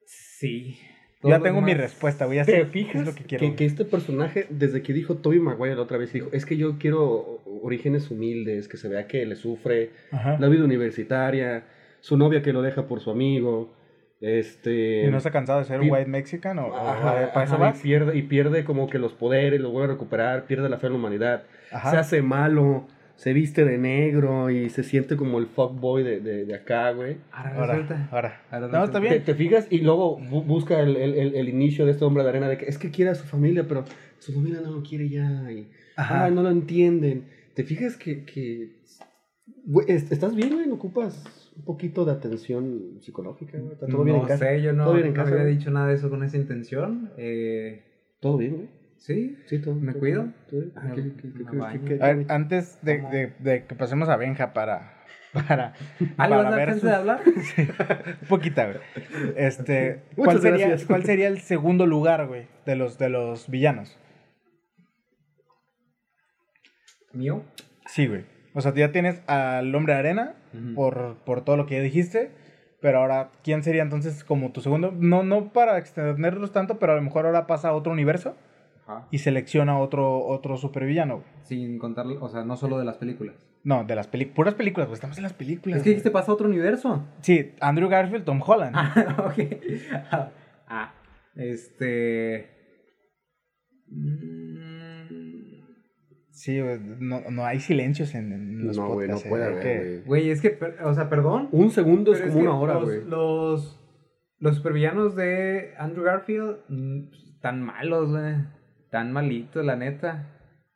[0.06, 0.80] sí.
[1.22, 3.42] Yo ya tengo mi respuesta, ¿Te sé qué fijas es lo que que, quiero.
[3.42, 3.66] que, güey.
[3.68, 7.42] este personaje, desde que dijo Toby Maguire la otra vez, dijo, es que yo quiero
[7.62, 10.38] orígenes humildes, que se vea que le sufre, Ajá.
[10.40, 11.66] la vida universitaria,
[12.00, 13.74] su novia que lo deja por su amigo,
[14.22, 15.06] este...
[15.06, 17.74] ¿Y no se ha cansado de ser un white mexican o, Ajá, para eso ajá,
[17.78, 20.88] y pierde, y pierde como que los poderes, lo vuelve a recuperar, pierde la fe
[20.88, 21.92] en la humanidad, Ajá.
[21.92, 22.88] se hace malo,
[23.20, 27.18] se viste de negro y se siente como el fuckboy de, de, de acá, güey.
[27.34, 28.10] Ahora Ahora, resulta.
[28.14, 28.42] ahora.
[28.50, 29.14] Ahora No, está bien.
[29.16, 29.68] ¿Te, te fijas?
[29.70, 32.58] Y luego bu- busca el, el- el- el inicio de este hombre de arena de
[32.58, 33.84] que es que quiere a su familia, pero
[34.20, 35.52] su familia no lo quiere ya.
[35.52, 35.68] Y,
[35.98, 36.26] Ajá.
[36.26, 37.26] ah, no lo entienden.
[37.56, 38.24] ¿Te fijas que...
[38.24, 38.80] que
[39.66, 40.68] güey, est- ¿Estás bien, güey?
[40.68, 43.58] ¿No ocupas un poquito de atención psicológica?
[43.58, 43.74] güey?
[43.74, 44.46] ¿Está todo bien en no casa?
[44.46, 45.58] sé, yo no, ¿Todo bien en no casa, había güey?
[45.58, 47.12] dicho nada de eso con esa intención.
[47.18, 47.84] Eh,
[48.22, 48.79] ¿Todo bien, güey?
[49.00, 49.76] Sí, Sí, todo.
[49.76, 50.28] ¿Me cuido?
[50.76, 50.94] Ah,
[52.30, 54.96] antes de, de- de que pasemos a Benja para.
[55.32, 55.74] Para,
[56.18, 57.22] ¿Ah, le vas a para ver sus- de hablar?
[58.22, 58.78] Un poquita, güey.
[59.36, 60.76] Este, ¿cuál sería.
[60.88, 63.96] ¿Cuál sería el segundo lugar, güey, de los, de los villanos?
[67.14, 67.44] ¿Mío?
[67.86, 68.26] Sí, güey.
[68.56, 70.74] O sea, ya tienes al hombre de arena Ujú.
[70.74, 72.32] por, por todo lo que ya dijiste.
[72.82, 74.92] Pero ahora, ¿quién sería entonces como tu segundo?
[74.98, 78.36] No, no para extenderlos tanto, pero a lo mejor ahora pasa a otro universo
[78.90, 79.08] Ajá.
[79.12, 81.28] y selecciona otro, otro supervillano, güey.
[81.44, 83.36] Sin contar, o sea, no solo de las películas.
[83.64, 84.36] No, de las películas.
[84.36, 84.96] Puras películas, güey.
[84.96, 85.78] Estamos en las películas.
[85.78, 87.06] Es que dijiste pasa a otro universo.
[87.22, 88.74] Sí, Andrew Garfield, Tom Holland.
[88.76, 89.44] Ah, ok.
[90.12, 90.32] Ah,
[90.68, 90.94] ah,
[91.36, 92.50] este.
[93.88, 94.80] Mm,
[96.32, 96.58] Sí.
[97.00, 99.78] No, no hay silencios en, en los No, güey, no eh, puede hay haber, que-
[99.80, 100.02] güey.
[100.06, 101.50] Güey, es que, o sea, perdón.
[101.52, 103.04] Un segundo es como que una hora, los, güey.
[103.06, 103.80] Los,
[104.40, 108.36] los supervillanos de Andrew Garfield mm, tan malos, güey.
[108.92, 110.28] Tan malitos, la neta.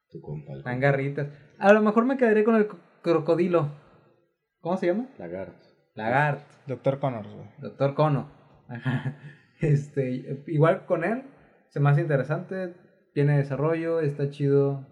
[0.09, 1.27] Tu compa, Tan garritas.
[1.59, 3.71] A lo mejor me quedaré con el co- crocodilo.
[4.61, 5.07] ¿Cómo se llama?
[5.17, 5.67] Lagarto.
[5.95, 6.55] Lagarto.
[6.67, 7.47] Doctor Connors, güey.
[7.59, 8.29] Doctor Cono.
[8.67, 9.17] Ajá.
[9.61, 11.23] Este, igual con él,
[11.69, 12.73] se me hace interesante,
[13.13, 14.85] tiene desarrollo, está chido.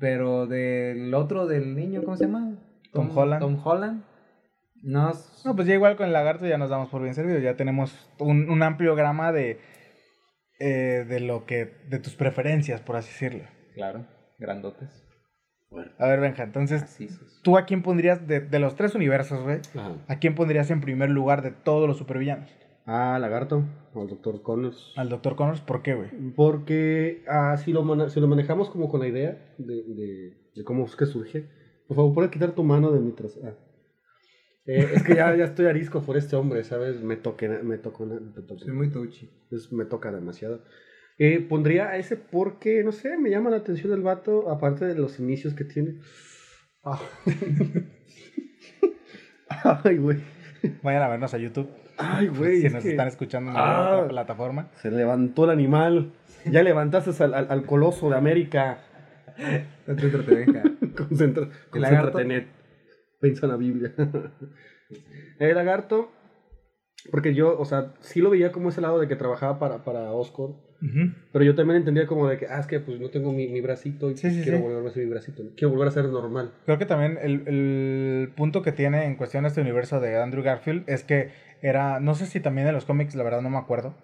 [0.00, 2.56] Pero del otro, del niño, ¿cómo se llama?
[2.92, 3.40] Tom Holland.
[3.40, 4.02] Tom Holland.
[4.82, 7.40] No, s- No, pues ya igual con el lagarto ya nos damos por bien servidos.
[7.40, 9.60] Ya tenemos un, un amplio grama de,
[10.62, 13.44] eh, de lo que, de tus preferencias, por así decirlo.
[13.74, 14.06] claro,
[14.38, 15.04] grandotes.
[15.98, 17.40] A ver, Benja, entonces, Macizos.
[17.42, 19.60] ¿tú a quién pondrías, de, de los tres universos, güey?
[20.06, 22.50] ¿A quién pondrías en primer lugar de todos los supervillanos?
[22.84, 24.92] Ah, Lagarto, al doctor Connors.
[24.96, 26.10] Al Doctor Connors, ¿por qué, güey?
[26.36, 30.64] Porque ah, si, lo mana- si lo manejamos como con la idea de, de, de
[30.64, 31.46] cómo es que surge,
[31.88, 33.54] por favor, puedes quitar tu mano de mi trasera.
[34.66, 37.02] Eh, es que ya, ya estoy arisco por este hombre, ¿sabes?
[37.02, 38.18] Me, toque, me, tocó, me,
[38.58, 39.30] Soy muy touchy.
[39.50, 40.62] es- me toca demasiado.
[41.18, 44.94] Eh, pondría a ese porque, no sé, me llama la atención el vato, aparte de
[44.94, 45.98] los inicios que tiene.
[46.84, 47.00] Ah.
[49.84, 50.18] Ay, güey.
[50.82, 51.68] Vayan a vernos a YouTube.
[51.98, 52.60] Ay, güey.
[52.60, 53.60] si es nos que- están escuchando en Ah.
[53.60, 54.70] la otra plataforma.
[54.80, 56.12] Se levantó el animal.
[56.50, 58.78] Ya levantaste al, al- al coloso de América.
[59.86, 60.62] Concéntrate, venga.
[60.96, 61.48] Concentra,
[63.22, 63.92] Piensa en la Biblia.
[65.38, 66.10] el lagarto,
[67.10, 70.12] porque yo, o sea, sí lo veía como ese lado de que trabajaba para, para
[70.12, 70.48] Oscar,
[71.32, 73.60] pero yo también entendía como de que, ah, es que pues no tengo mi, mi
[73.60, 74.64] bracito y Sí, sí, quiero sí.
[74.64, 75.42] volver a ser mi bracito.
[75.56, 76.50] Quiero volver a ser normal.
[76.66, 80.82] Creo que también el, el punto que tiene en cuestión este universo de Andrew Garfield
[80.88, 81.30] es que
[81.62, 83.94] era, no sé si también en los cómics, la verdad no me acuerdo,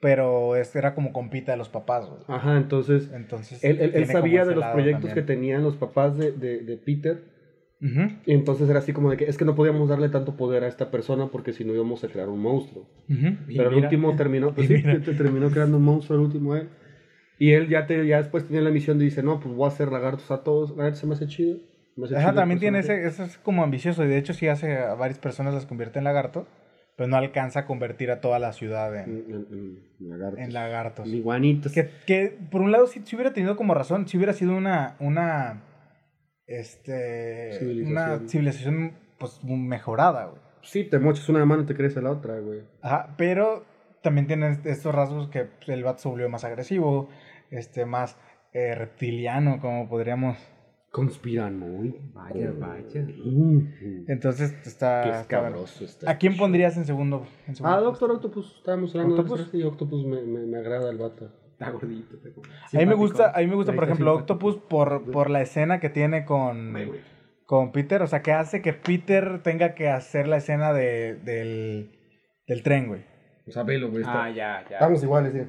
[0.00, 2.22] pero es, era como compita de los papás, güey.
[2.26, 6.32] Ajá, entonces, Entonces, él, él- él sabía de los proyectos que tenían los papás de,
[6.32, 7.37] de, de Peter.
[7.80, 10.64] Ujú, Y entonces era así como de que es que no podíamos darle tanto poder
[10.64, 12.86] a esta persona porque si no íbamos a crear un monstruo.
[13.08, 13.36] ujú.
[13.48, 13.86] Y Pero el mira.
[13.86, 16.68] último terminó, pues sí, te- te terminó creando un monstruo el último él.
[17.38, 19.68] Y él ya, te, ya después tenía la misión de dice, no, pues voy a
[19.68, 20.72] hacer lagartos a todos.
[20.72, 21.58] A ver, se me hace chido.
[21.94, 24.48] me hace Ajá, chido también tiene ese, eso es como ambicioso, y de hecho sí
[24.48, 26.46] hace a varias personas las convierte en lagarto,
[26.96, 30.40] pero no alcanza a convertir a toda la ciudad en, En, en- en lagartos.
[30.40, 31.08] en lagartos.
[31.08, 31.70] En iguanitas.
[31.72, 34.96] Que, que, por un lado sí, sí hubiera tenido como razón, si hubiera sido una,
[34.98, 35.62] una,
[36.48, 37.92] este, Civilización.
[37.92, 40.40] una civilización pues mejorada, güey.
[40.62, 42.62] Sí, te mochas una mano y te crece la otra, güey.
[42.82, 43.64] Ajá, pero
[44.02, 47.08] también tiene estos rasgos que el vato se volvió más agresivo,
[47.50, 48.16] este, más
[48.52, 50.36] eh, reptiliano, como podríamos
[50.90, 51.94] Conspiranoid.
[52.14, 53.06] Vaya, vaya.
[54.08, 55.02] Entonces está.
[55.04, 56.10] Qué escabroso está.
[56.10, 57.26] ¿A quién pondrías en segundo?
[57.46, 58.06] en segundo Ah, puesto?
[58.06, 58.56] Doctor Octopus.
[58.56, 59.38] Estábamos hablando ¿Octopus?
[59.38, 61.30] de eso, y Octopus me, me, me agrada el vato.
[61.58, 62.16] Está gordito.
[62.16, 64.34] está como- A mí me gusta, a mí me gusta, por ejemplo, simpático.
[64.34, 66.72] Octopus por, por la escena que tiene con,
[67.46, 68.02] con Peter.
[68.02, 71.90] O sea, que hace que Peter tenga que hacer la escena de, del,
[72.46, 73.02] del tren, güey.
[73.46, 74.02] O sea, velo, güey.
[74.02, 74.76] está- Ah, ya, ya.
[74.76, 75.40] Estamos iguales, sí.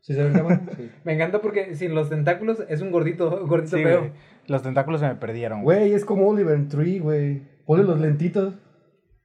[0.00, 0.30] ¿Sí se?
[0.76, 0.90] Sí.
[1.04, 4.10] Me encanta porque sin los tentáculos es un gordito, gordito Sí, feo.
[4.48, 5.78] Los tentáculos se me perdieron, güey.
[5.78, 7.42] Güey, es como Oliver Tree, güey.
[7.66, 8.54] Ponle los lentitos.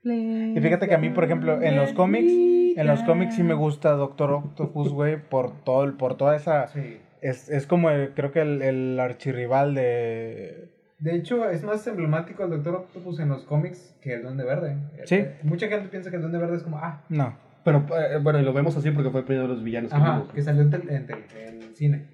[0.03, 3.53] Y fíjate que a mí, por ejemplo, en los cómics, en los cómics sí me
[3.53, 6.67] gusta Doctor Octopus, güey, por todo, el- por toda esa...
[6.67, 6.97] Sí.
[7.21, 10.71] Es, es como, el- creo que el, el archirrival de...
[10.97, 14.77] De hecho, es más emblemático el Doctor Octopus en los cómics que el Duende Verde.
[15.05, 15.15] Sí.
[15.15, 17.35] Eh, Mucha gente piensa que el Duende Verde es como, ah, No.
[17.63, 19.97] Pero eh, bueno, y lo vemos así porque fue el primero de los villanos que
[19.97, 22.05] ajá, que salió en, tel- en tel- en cine.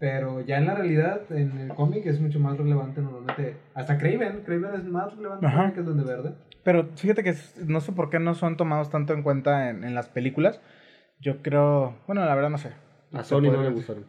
[0.00, 3.56] Pero ya en la realidad, en el cómic es mucho más relevante normalmente.
[3.74, 5.72] Hasta Craven, Craven es más relevante Ajá.
[5.72, 6.34] que el Duende Verde.
[6.64, 7.34] Pero fíjate que
[7.64, 10.60] no sé por qué no son tomados tanto en cuenta en, en las películas.
[11.20, 11.96] Yo creo...
[12.06, 12.72] Bueno, la verdad no sé.
[13.12, 14.04] A Sony no le gustaron.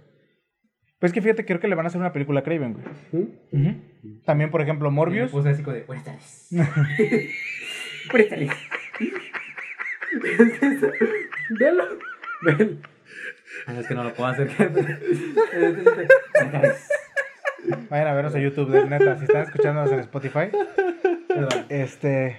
[0.99, 2.85] Pues que fíjate, creo que le van a hacer una película a Craven, güey.
[4.25, 5.31] También, por ejemplo, Morbius.
[5.31, 5.85] puse así como de.
[11.59, 11.83] Velo.
[13.65, 14.47] Ah, es que no lo puedo hacer.
[17.89, 19.17] Vayan a vernos a YouTube, de neta.
[19.17, 20.49] Si están escuchándonos en Spotify.
[21.27, 21.65] Perdón.
[21.69, 22.37] Este.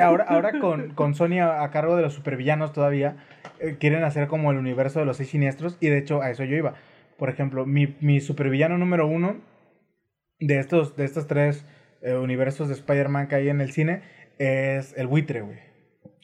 [0.00, 3.16] Ahora, ahora con, con Sony a, a cargo de los supervillanos todavía,
[3.60, 5.78] eh, quieren hacer como el universo de los seis siniestros.
[5.80, 6.74] Y de hecho, a eso yo iba.
[7.16, 9.40] Por ejemplo, mi, mi supervillano número uno
[10.38, 11.64] de estos, de estos tres
[12.02, 14.02] eh, universos de Spider-Man que hay en el cine
[14.38, 15.58] es el buitre, güey.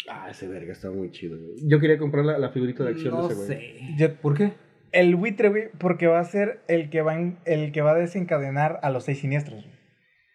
[0.08, 1.56] Ah, ese verga está muy chido, güey.
[1.66, 3.98] Yo quería comprar la, la figurita de acción No de ese güey.
[3.98, 4.08] sé.
[4.20, 4.52] ¿Por qué?
[4.96, 7.94] El buitre, güey, porque va a ser el que va, en- el que va a
[7.94, 9.62] desencadenar a los seis siniestros.
[9.64, 9.76] güey.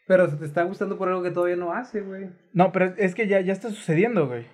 [0.07, 2.30] Pero se te está gustando por algo que todavía no hace, güey.
[2.53, 4.45] No, pero es que ya, ya está sucediendo, güey.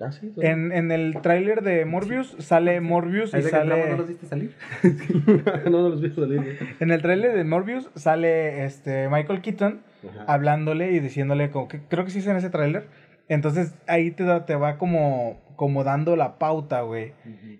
[0.00, 0.32] Ah, sí.
[0.40, 3.90] En, en el tráiler de Morbius sale Morbius y entramos, sale...
[3.90, 4.54] no los viste salir.
[5.64, 6.56] no, no los vi salir, güey.
[6.80, 10.24] En el tráiler de Morbius sale este Michael Keaton Ajá.
[10.26, 12.88] hablándole y diciéndole como que creo que sí es en ese tráiler.
[13.28, 17.12] Entonces ahí te, da- te va como, como dando la pauta, güey.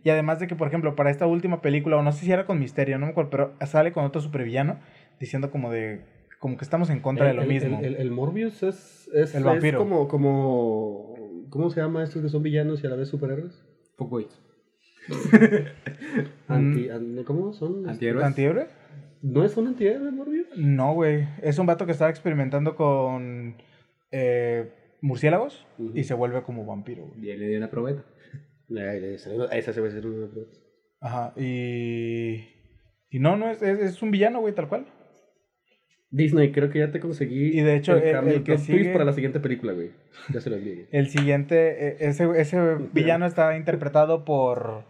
[0.02, 2.46] Y además de que, por ejemplo, para esta última película, o no sé si era
[2.46, 4.78] con Misterio, no me acuerdo, pero sale con otro supervillano
[5.20, 6.00] diciendo como de
[6.40, 7.78] como que estamos en contra de lo El- mismo.
[7.78, 9.78] El, el- el Morbius es, es, El es vampiro.
[9.78, 11.14] como, como...
[11.48, 13.64] ¿Cómo se llama estos que son villanos y a la vez superhéroes?
[13.96, 14.26] Fuckboy.
[16.48, 17.88] Anti, an- ¿Cómo son?
[17.88, 18.24] Antihéroes.
[18.24, 18.66] ¿Antihéroe?
[19.22, 20.48] ¿No es un antihéroe, Morbius?
[20.56, 21.26] No, güey.
[21.42, 23.56] Es un vato que estaba experimentando con
[24.10, 24.70] eh,
[25.04, 27.26] murciélagos y se vuelve como vampiro, güey.
[27.26, 28.04] Y él le dio una probeta.
[28.76, 29.16] Eh,
[29.52, 30.48] Esa, se va a ser una prueba.
[31.00, 32.48] Ajá, y...
[33.10, 34.86] Y no, no, es, es, es un villano, güey, tal cual.
[36.10, 39.04] Disney, creo que ya te conseguí Y de hecho, el- cambio, el que sigue- para
[39.04, 39.90] la siguiente película, güey.
[40.32, 40.88] Ya se lo envié.
[40.92, 44.84] El siguiente, eh, ese, ese villano está interpretado por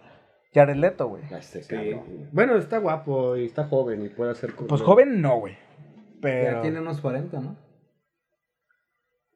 [0.52, 1.22] Jared Leto, güey.
[1.32, 2.28] Ah, este cabrón.
[2.32, 4.68] Bueno, está guapo y está joven y puede hacer cosas.
[4.68, 5.56] Pues joven no, güey.
[6.20, 6.52] Pero...
[6.58, 7.63] Ya tiene unos 40, ¿no?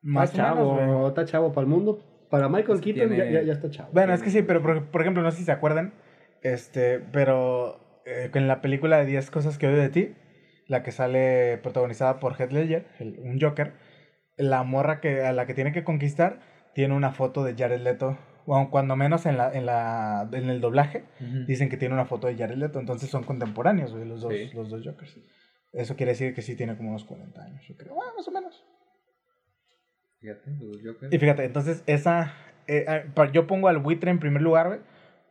[0.09, 1.99] Más Está o menos, chavo, está chavo para el mundo.
[2.31, 3.91] Para Michael Keaton ya, tiene- ya, ya está chavo.
[3.93, 5.93] Bueno, es que sí, pero por, por ejemplo, no sé si se acuerdan,
[6.43, 10.15] este, pero eh, en la película de 10 cosas que odio de ti,
[10.67, 13.73] la que sale protagonizada por Heath Ledger, el- un Joker,
[14.37, 16.41] la morra que, a la que tiene que conquistar
[16.75, 20.61] tiene una foto de Jared Leto, bueno, cuando menos en, la, en, la, en el
[20.61, 21.05] doblaje,
[21.47, 24.51] dicen que tiene una foto de Jared Leto, entonces son contemporáneos, güey, los dos, Sí.
[24.55, 25.19] los dos Jokers.
[25.73, 28.31] Eso quiere decir que sí tiene como unos 40 años, yo creo, bueno, más o
[28.31, 28.65] menos.
[30.21, 31.13] Fíjate, los Joker.
[31.13, 32.35] Y fíjate, entonces esa.
[32.67, 34.81] eh, yo pongo al buitre en primer lugar, güey.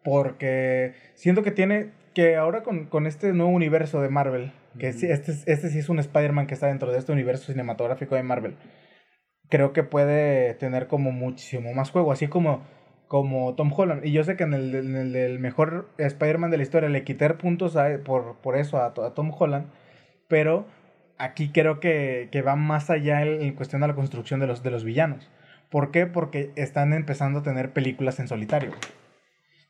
[0.03, 1.91] Porque siento que tiene.
[2.13, 4.51] Que ahora con, con este nuevo universo de Marvel.
[4.79, 7.51] Que sí, este, es- este sí es un Spider-Man que está dentro de este universo
[7.51, 8.55] cinematográfico de Marvel.
[9.49, 12.11] Creo que puede tener como muchísimo más juego.
[12.11, 12.65] Así como,
[13.07, 14.05] como Tom Holland.
[14.05, 17.03] Y yo sé que en el, en el del mejor Spider-Man de la historia le
[17.03, 19.67] quité puntos a- por, por eso a, a Tom Holland.
[20.27, 20.65] Pero
[21.17, 24.63] aquí creo que, que va más allá en, en cuestión de la construcción de los,
[24.63, 25.29] de los villanos.
[25.69, 26.05] ¿Por qué?
[26.05, 28.71] Porque están empezando a tener películas en solitario.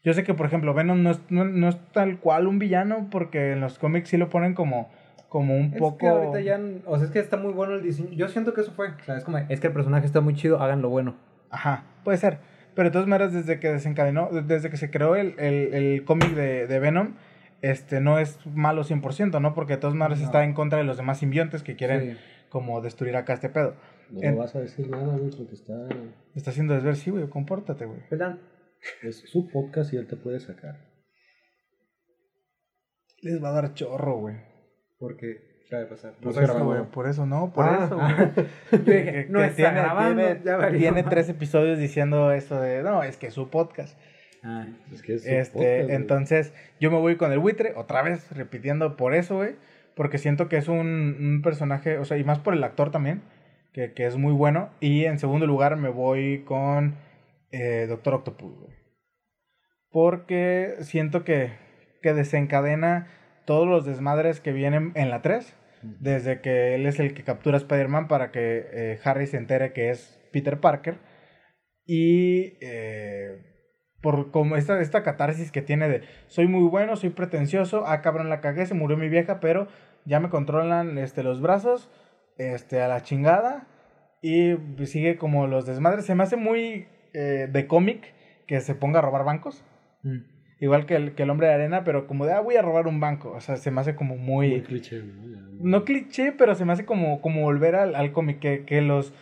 [0.04, 3.08] Yo sé que, por ejemplo, Venom no es, no, no es tal cual un villano,
[3.10, 4.90] porque en los cómics sí lo ponen como,
[5.28, 5.98] como un Es poco...
[5.98, 8.10] que ahorita ya, o sea, es que está muy bueno el diseño.
[8.12, 10.36] Yo siento que eso fue, o sea, es como, es que el personaje está muy
[10.36, 11.16] chido, hagan lo bueno.
[11.50, 12.38] Ajá, puede ser.
[12.76, 16.30] Pero de todas maneras, desde que desencadenó, desde que se creó el, el, el cómic
[16.36, 17.16] de, de Venom,
[17.62, 19.54] este no es malo 100%, ¿no?
[19.54, 20.26] Porque de todas maneras No.
[20.26, 22.18] está en contra de los demás simbiontes que quieren Sí.
[22.50, 23.76] como destruir acá este pedo.
[24.10, 25.74] No en- vas a decir nada, güey, porque está.
[26.36, 28.00] Está haciendo desver, sí, güey, compórtate, güey.
[28.10, 28.38] ¿Verdad?
[29.04, 30.78] Es su podcast y él te puede sacar.
[33.22, 34.36] Les va a dar chorro, güey.
[35.00, 36.14] Porque Acaba de pasar.
[36.14, 36.80] No Por está eso, grabando.
[36.80, 38.32] güey, por eso, no, por Ah, eso, ah.
[38.86, 43.04] Que- no que está grabando, tiene, ya valió tiene tres episodios diciendo eso de, no,
[43.04, 44.00] es que es su podcast.
[44.48, 45.96] Ah, Es que es su Este, podcast, güey.
[45.96, 49.56] entonces, yo me voy con el buitre, otra vez repitiendo por eso, güey.
[49.96, 53.24] Porque siento que es un, un personaje, o sea, y más por el actor también,
[53.74, 54.70] que, que es muy bueno.
[54.80, 56.96] Y en segundo lugar me voy con
[57.52, 58.78] eh, Doctor Octopus, güey.
[59.90, 61.52] Porque siento que,
[62.02, 63.08] que desencadena
[63.46, 65.54] todos los desmadres que vienen en la 3.
[65.82, 69.74] Desde que él es el que captura a Spider-Man para que eh, Harry se entere
[69.74, 70.98] que es Peter Parker.
[71.86, 73.47] Y eh,
[74.02, 78.30] por como esta, esta catarsis que tiene de soy muy bueno, soy pretencioso, ah cabrón
[78.30, 79.68] la cagué, se murió mi vieja, pero
[80.06, 81.90] ya me controlan este, los brazos,
[82.38, 83.68] este, a la chingada.
[84.22, 86.06] Y sigue como los desmadres.
[86.06, 88.14] Se me hace muy eh, de cómic
[88.48, 89.64] que se ponga a robar bancos.
[90.04, 90.38] mm.
[90.60, 92.88] Igual que el, que el hombre de arena, pero como de, ah, voy a robar
[92.88, 93.32] un banco.
[93.32, 94.50] O sea, se me hace como muy...
[94.50, 95.28] Muy cliché, ¿no?
[95.30, 98.40] Ya, No cliché, pero se me hace como, como volver al, al cómic.
[98.40, 99.14] Que, que los,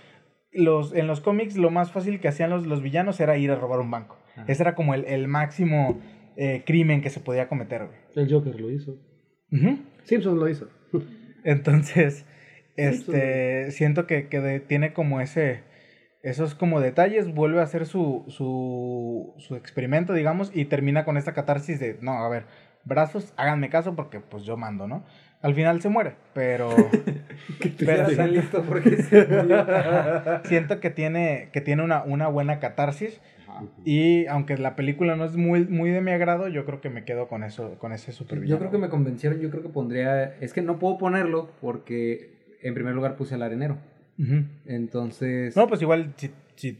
[0.53, 3.55] los, en los cómics lo más fácil que hacían los, los villanos era ir a
[3.55, 4.17] robar un banco.
[4.35, 4.45] Ajá.
[4.47, 6.01] Ese era como el, el máximo
[6.37, 7.97] eh, crimen que se podía cometer, güey.
[8.15, 8.97] El Joker lo hizo.
[10.03, 10.69] Simpson lo hizo.
[11.43, 12.25] Entonces,
[12.75, 15.63] este, siento que, que de- tiene como ese,
[16.23, 21.33] esos como detalles, vuelve a hacer su, su, su experimento, digamos, y termina con esta
[21.33, 22.45] catarsis de, no, a ver,
[22.83, 25.05] brazos, háganme caso porque pues yo mando, ¿no?
[25.41, 26.69] Al final se muere, pero...
[27.79, 29.65] pero siento, listo porque se murió.
[30.45, 33.21] siento que tiene, que tiene una, una buena catarsis.
[33.85, 37.03] Y aunque la película no es muy, muy de mi agrado, yo creo que me
[37.05, 40.35] quedo con eso, con ese super Yo creo que me convencieron, yo creo que pondría...
[40.39, 43.77] Es que no puedo ponerlo porque en primer lugar puse al arenero.
[44.65, 45.55] Entonces...
[45.55, 46.79] No, pues igual, si, si-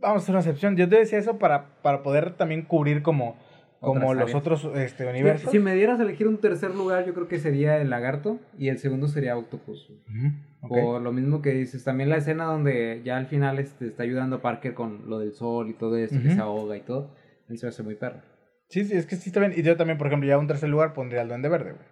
[0.00, 0.76] vamos a hacer una excepción.
[0.76, 3.36] Yo te decía eso para, para poder también cubrir como,
[3.80, 4.34] como los áreas.
[4.34, 5.50] otros este, si, universos.
[5.50, 8.68] si me dieras a elegir un tercer lugar, yo creo que sería el lagarto y
[8.68, 9.90] el segundo sería Octopus.
[9.90, 10.68] Ujú, ok.
[10.68, 14.36] Por lo mismo que dices, también la escena donde ya al final este, está ayudando
[14.36, 16.34] a Parker con lo del sol y todo esto, que Ujú.
[16.34, 17.14] se ahoga y todo,
[17.48, 18.20] él se hace muy perro.
[18.68, 19.52] Sí, sí, es que sí está bien.
[19.56, 21.84] Y yo también, por ejemplo, ya un tercer lugar pondría al Duende Verde, güey.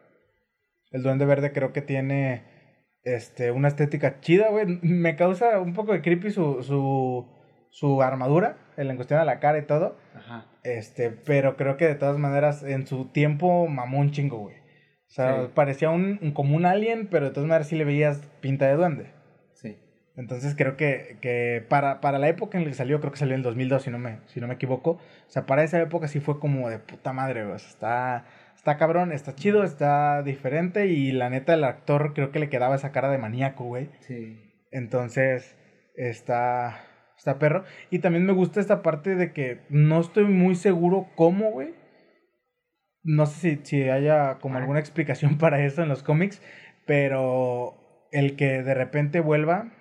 [0.90, 2.42] El Duende Verde creo que tiene
[3.04, 4.80] este, una estética chida, güey.
[4.82, 7.26] Me causa un poco de creepy su, su,
[7.70, 9.96] su armadura, en la cuestión de la cara y todo.
[10.14, 10.46] Ajá.
[10.62, 14.56] Este, pero creo que de todas maneras en su tiempo mamó un chingo, güey.
[14.56, 15.50] O sea, Sí.
[15.54, 18.74] parecía un, un- como un alien, pero de todas maneras sí le veías pinta de
[18.74, 19.12] duende.
[19.52, 19.78] Sí.
[20.16, 23.34] Entonces creo que, que para, para la época en la que salió, creo que salió
[23.34, 24.92] en el 2002, si no me, si no me equivoco.
[24.92, 25.00] O
[25.30, 27.54] sea, para esa época sí fue como de puta madre, güey.
[27.54, 28.24] O sea, está,
[28.56, 30.86] está cabrón, está chido, está diferente.
[30.86, 33.90] Y la neta, el actor creo que le quedaba esa cara de maníaco, güey.
[34.00, 34.40] Sí.
[34.72, 35.56] Entonces,
[35.94, 36.80] está,
[37.16, 37.64] está perro.
[37.90, 41.74] Y también me gusta esta parte de que no estoy muy seguro cómo, güey.
[43.02, 46.42] No sé si, si haya como alguna explicación para eso en los cómics,
[46.86, 49.72] pero el que de repente vuelva,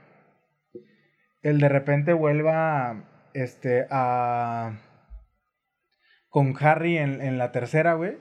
[1.42, 4.80] el de repente vuelva, este, a...
[6.30, 8.18] con Harry en, en la tercera, güey,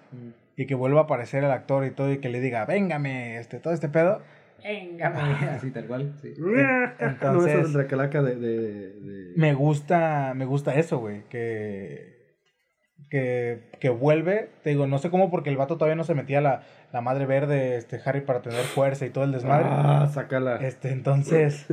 [0.56, 3.58] y que vuelva a aparecer el actor y todo, y que le diga, véngame, este,
[3.58, 4.22] todo este pedo.
[5.50, 6.34] Así tal cual, sí.
[6.38, 8.36] no, Entonces- es la calaca de...
[8.36, 8.58] de,
[9.00, 12.36] de- me gusta, me gusta eso, güey, que,
[13.10, 16.40] que, que vuelve, te digo, no sé cómo porque el vato todavía no se metía
[16.40, 19.66] la, la madre verde, este, Harry, para tener fuerza y todo el desmadre.
[19.68, 20.56] Ah, sácala.
[20.56, 21.66] Este, entonces,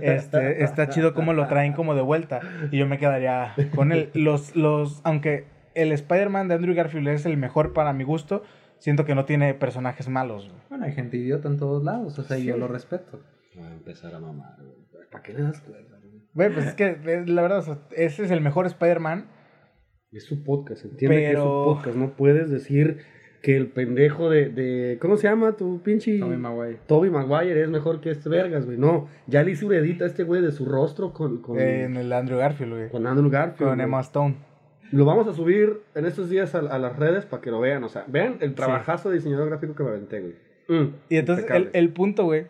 [0.00, 2.40] este, está chido cómo lo traen como de vuelta
[2.70, 4.10] y yo me quedaría con él.
[4.14, 8.42] Los, los, aunque el Spider-Man de Andrew Garfield es el mejor para mi gusto,
[8.84, 10.60] siento que no tiene personajes malos, güey.
[10.68, 12.60] Bueno, hay gente idiota en todos lados, o sea, yo Sí.
[12.60, 13.18] lo respeto.
[13.58, 15.06] Va a empezar a mamar, güey.
[15.10, 16.20] ¿Para qué le das cuerda, güey?
[16.34, 19.26] Güey, pues es que, eh, la verdad, o sea, ese es el mejor Spider-Man.
[20.12, 21.96] Es su podcast, entiende que es su podcast.
[21.96, 22.98] No puedes decir
[23.42, 24.48] que el pendejo de...
[24.50, 26.18] de ¿Cómo se llama tu pinche...
[26.18, 26.78] Tommy Maguire.
[26.86, 28.76] Toby Maguire es mejor que este vergas, güey.
[28.78, 31.84] No, ya le hice una edita a este güey de su rostro con, con, eh,
[31.84, 32.88] en el Andrew Garfield, güey.
[32.90, 33.68] con Andrew Garfield.
[33.70, 33.86] Con güey.
[33.86, 34.36] Emma Stone.
[34.96, 37.82] Lo vamos a subir en estos días a, a las redes para que lo vean.
[37.84, 40.34] O sea, vean el trabajazo de diseñador gráfico que me aventé, güey.
[40.68, 42.46] Mm, Y entonces el, el punto, güey.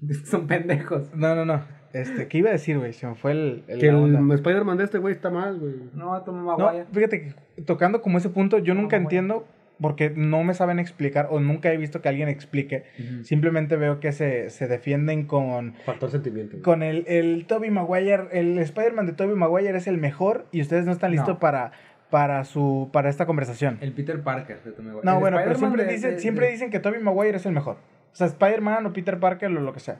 [0.24, 1.14] Son pendejos.
[1.14, 1.62] No, no, no.
[1.92, 2.92] Este, ¿qué iba a decir, güey?
[2.94, 5.74] Se me fue el, el- Que el Spider-Man de este güey está mal, güey.
[5.92, 9.46] No, Tommy No, fíjate que tocando como ese punto, yo nunca entiendo
[9.80, 12.84] porque no me saben explicar o nunca he visto que alguien explique.
[13.24, 16.62] Simplemente veo que se, se defienden con, Factor sentimiento.
[16.62, 18.24] con el, el Toby Maguire.
[18.32, 21.40] El Spider-Man de Toby Maguire es el mejor y ustedes no están listos No.
[21.40, 21.72] para,
[22.10, 23.78] para, su, para esta conversación.
[23.80, 25.04] El Peter Parker de Tommy Maguire.
[25.06, 27.46] No, El bueno, pero siempre, de- dicen, de- siempre de- dicen que Toby Maguire es
[27.46, 27.76] el mejor.
[28.12, 29.98] O sea, Spider-Man o Peter Parker o lo que sea.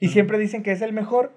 [0.00, 1.32] Y siempre dicen que es el mejor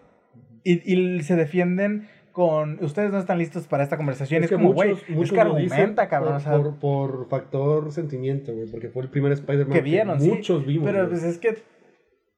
[0.64, 2.84] y, y se defienden con.
[2.84, 4.44] Ustedes no están listos para esta conversación.
[4.44, 6.34] Es, que como, güey, muchos- es que argumenta, cabrón.
[6.34, 10.20] Por, o sea, por, por factor sentimiento, güey, porque fue el primer Spider-Man que vieron,
[10.20, 10.30] sí.
[10.30, 10.90] muchos vimos.
[10.90, 11.64] Pero pues es que.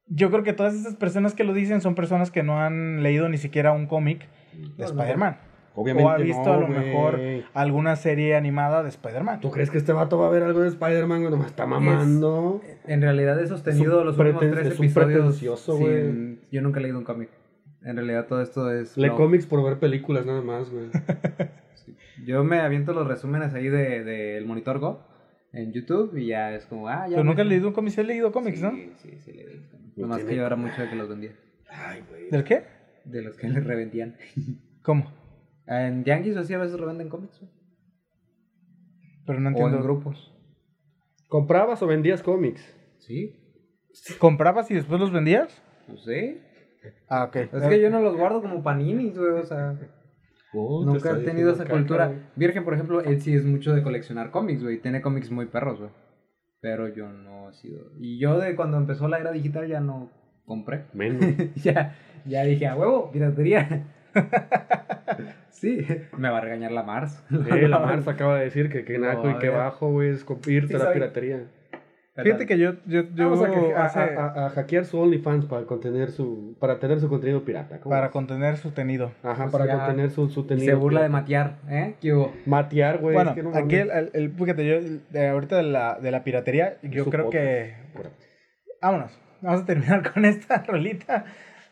[0.07, 3.29] Yo creo que todas esas personas que lo dicen son personas que no han leído
[3.29, 5.01] ni siquiera un cómic de No, no.
[5.01, 5.37] Spider-Man.
[5.75, 7.19] Obviamente o ha visto no, a lo mejor
[7.55, 9.39] alguna serie animada de Spider-Man.
[9.39, 11.31] ¿Tú crees que este vato va a ver algo de Spider-Man, güey?
[11.31, 12.61] Nomás está mamando.
[12.85, 15.19] En realidad he sostenido Es un los últimos tres es un episodios.
[15.19, 16.37] pretencioso, güey.
[16.51, 17.29] Yo nunca he leído un cómic.
[17.85, 18.95] En realidad todo esto es...
[18.97, 19.15] Lee no.
[19.17, 20.87] cómics por ver películas nada más, güey.
[22.25, 25.05] Yo me aviento los resúmenes ahí del de, del Monitor Go
[25.51, 27.17] en YouTube y ya es como, ah, ya...
[27.17, 28.71] Me- nunca has leído un cómic, sí has leído cómics, sí, ¿no?
[28.97, 29.97] Sí, sí, leí cómics.
[29.97, 31.31] No Nomás que yo era mucho de que los vendía.
[31.69, 32.29] Ay, güey.
[32.29, 32.63] ¿Del qué?
[33.05, 34.15] De los que les revendían.
[34.81, 35.11] ¿Cómo?
[35.67, 37.39] En Yankees así a veces revenden cómics.
[37.39, 37.51] güey.
[39.25, 39.77] Pero no O entiendo.
[39.77, 40.33] en grupos.
[41.27, 42.61] ¿Comprabas o vendías cómics?
[42.99, 43.39] Sí,
[44.19, 45.61] ¿Comprabas y después los vendías?
[45.87, 46.41] no sé.
[47.07, 47.35] Ah, ok.
[47.35, 49.75] Es que yo no los guardo como paninis, güey, o sea...
[50.55, 52.07] Oh, Nunca he tenido esa caca, cultura.
[52.07, 52.19] güey.
[52.35, 54.77] Virgen, por ejemplo, él sí es mucho de coleccionar cómics, güey.
[54.79, 55.89] Tiene cómics muy perros, güey.
[56.61, 57.91] Pero yo no he sido.
[57.99, 60.11] Y yo de cuando empezó la era digital ya no
[60.45, 60.85] compré.
[60.93, 61.25] Menos.
[61.55, 63.87] ya, ya dije, a huevo, piratería.
[65.49, 65.85] sí,
[66.17, 67.23] me va a regañar la Mars.
[67.31, 69.59] Eh, la Mars acaba de decir que, No, naco y que a ver.
[69.59, 70.93] bajo, güey, es irte Sí, a la soy.
[70.93, 71.47] piratería.
[72.15, 73.47] Fíjate que yo, yo, yo Vamos a,
[73.81, 77.43] a- hace- a- a- a hackear su OnlyFans para contener su, para tener su contenido
[77.43, 77.79] pirata.
[77.79, 79.11] ¿cómo para contener su tenido.
[79.23, 80.65] Ajá, Pues para ya- contener su, su Y contenido.
[80.67, 81.95] se burla de matear, ¿eh?
[81.99, 82.31] ¿Qué hubo?
[82.45, 83.15] Matear, güey.
[83.15, 86.11] bueno, es que no aquí el, el- el- fíjate, yo de ahorita de la, de
[86.11, 87.43] la piratería, yo Su creo podcast.
[87.43, 87.73] que...
[88.79, 91.25] Vámonos, vamos a terminar con esta rolita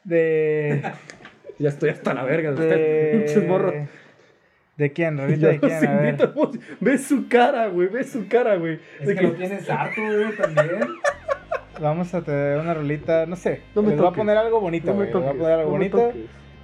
[0.04, 0.82] de...
[1.60, 2.64] Ya estoy hasta la verga de de...
[2.66, 3.74] usted, pinches morros.
[4.78, 5.18] ¿De quién?
[5.18, 5.72] ¿Rolita Ya de quién?
[5.82, 6.10] los A ver.
[6.22, 8.80] invito, Ve su cara, güey, ve su cara, güey.
[9.00, 10.80] Es De que lo tienes harto, güey, también.
[11.80, 13.62] Vamos a tener una rolita, no sé.
[13.76, 15.14] No me les voy a poner algo bonito, No me güey.
[15.14, 16.14] Les voy a poner algo no bonito.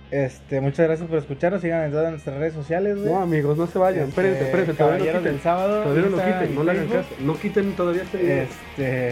[0.10, 1.62] Este, muchas gracias por escucharnos.
[1.62, 3.12] Sigan en todas nuestras redes sociales, güey.
[3.12, 4.08] No, amigos, no se vayan.
[4.08, 4.74] Este, Espérense, espérense.
[4.74, 5.24] Todavía no quiten.
[5.24, 5.84] del sábado.
[5.84, 7.10] Todavía no lo quiten, no le hagan caso.
[7.20, 8.43] No quiten todavía este video.
[8.43, 9.12] Este,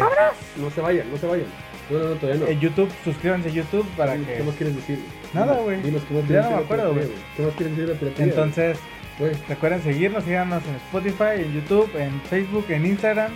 [0.58, 1.48] No se vayan, no se vayan.
[1.90, 2.48] No, no, no, todavía no.
[2.52, 4.44] en YouTube, suscríbanse a YouTube para ¿Qué que.
[4.44, 5.00] más quieres decir?
[5.34, 5.82] Nada, güey.
[5.82, 8.00] Dinos, ¿qué más Ya no me de acuerdo, piratería, ¿Qué más quieres decir de la
[8.00, 8.26] piratería?
[8.34, 8.78] Entonces,
[9.18, 13.32] Güey, recuerden seguirnos, síganos en Spotify, en YouTube, en Facebook, en Instagram.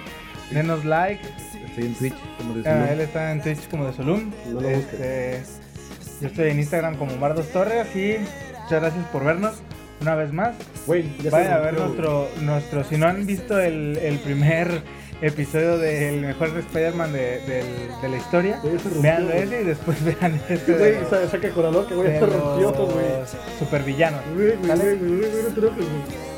[0.52, 1.22] Denos like.
[1.66, 2.84] Estoy en Twitch, como decía.
[2.84, 4.30] Ah, él está en Twitch como de Solum.
[4.52, 5.42] No lo Este,
[6.20, 8.16] yo estoy en Instagram como Mardos Torres y
[8.64, 9.54] muchas gracias por vernos
[10.02, 10.56] una vez más.
[10.86, 11.86] güey, se Vayan a ver güey.
[11.88, 14.82] nuestro, nuestro, si no han visto el, el primer
[15.22, 17.40] episodio del mejor Spider-Man de,
[18.02, 18.76] de la historia, güey.
[18.76, 18.90] ese
[19.62, 21.52] y después vean este Güey, saca
[21.88, 23.06] que güey, se rompió, güey.
[23.60, 24.22] supervillanos.
[24.34, 26.29] Güey, güey, güey, güey, güey,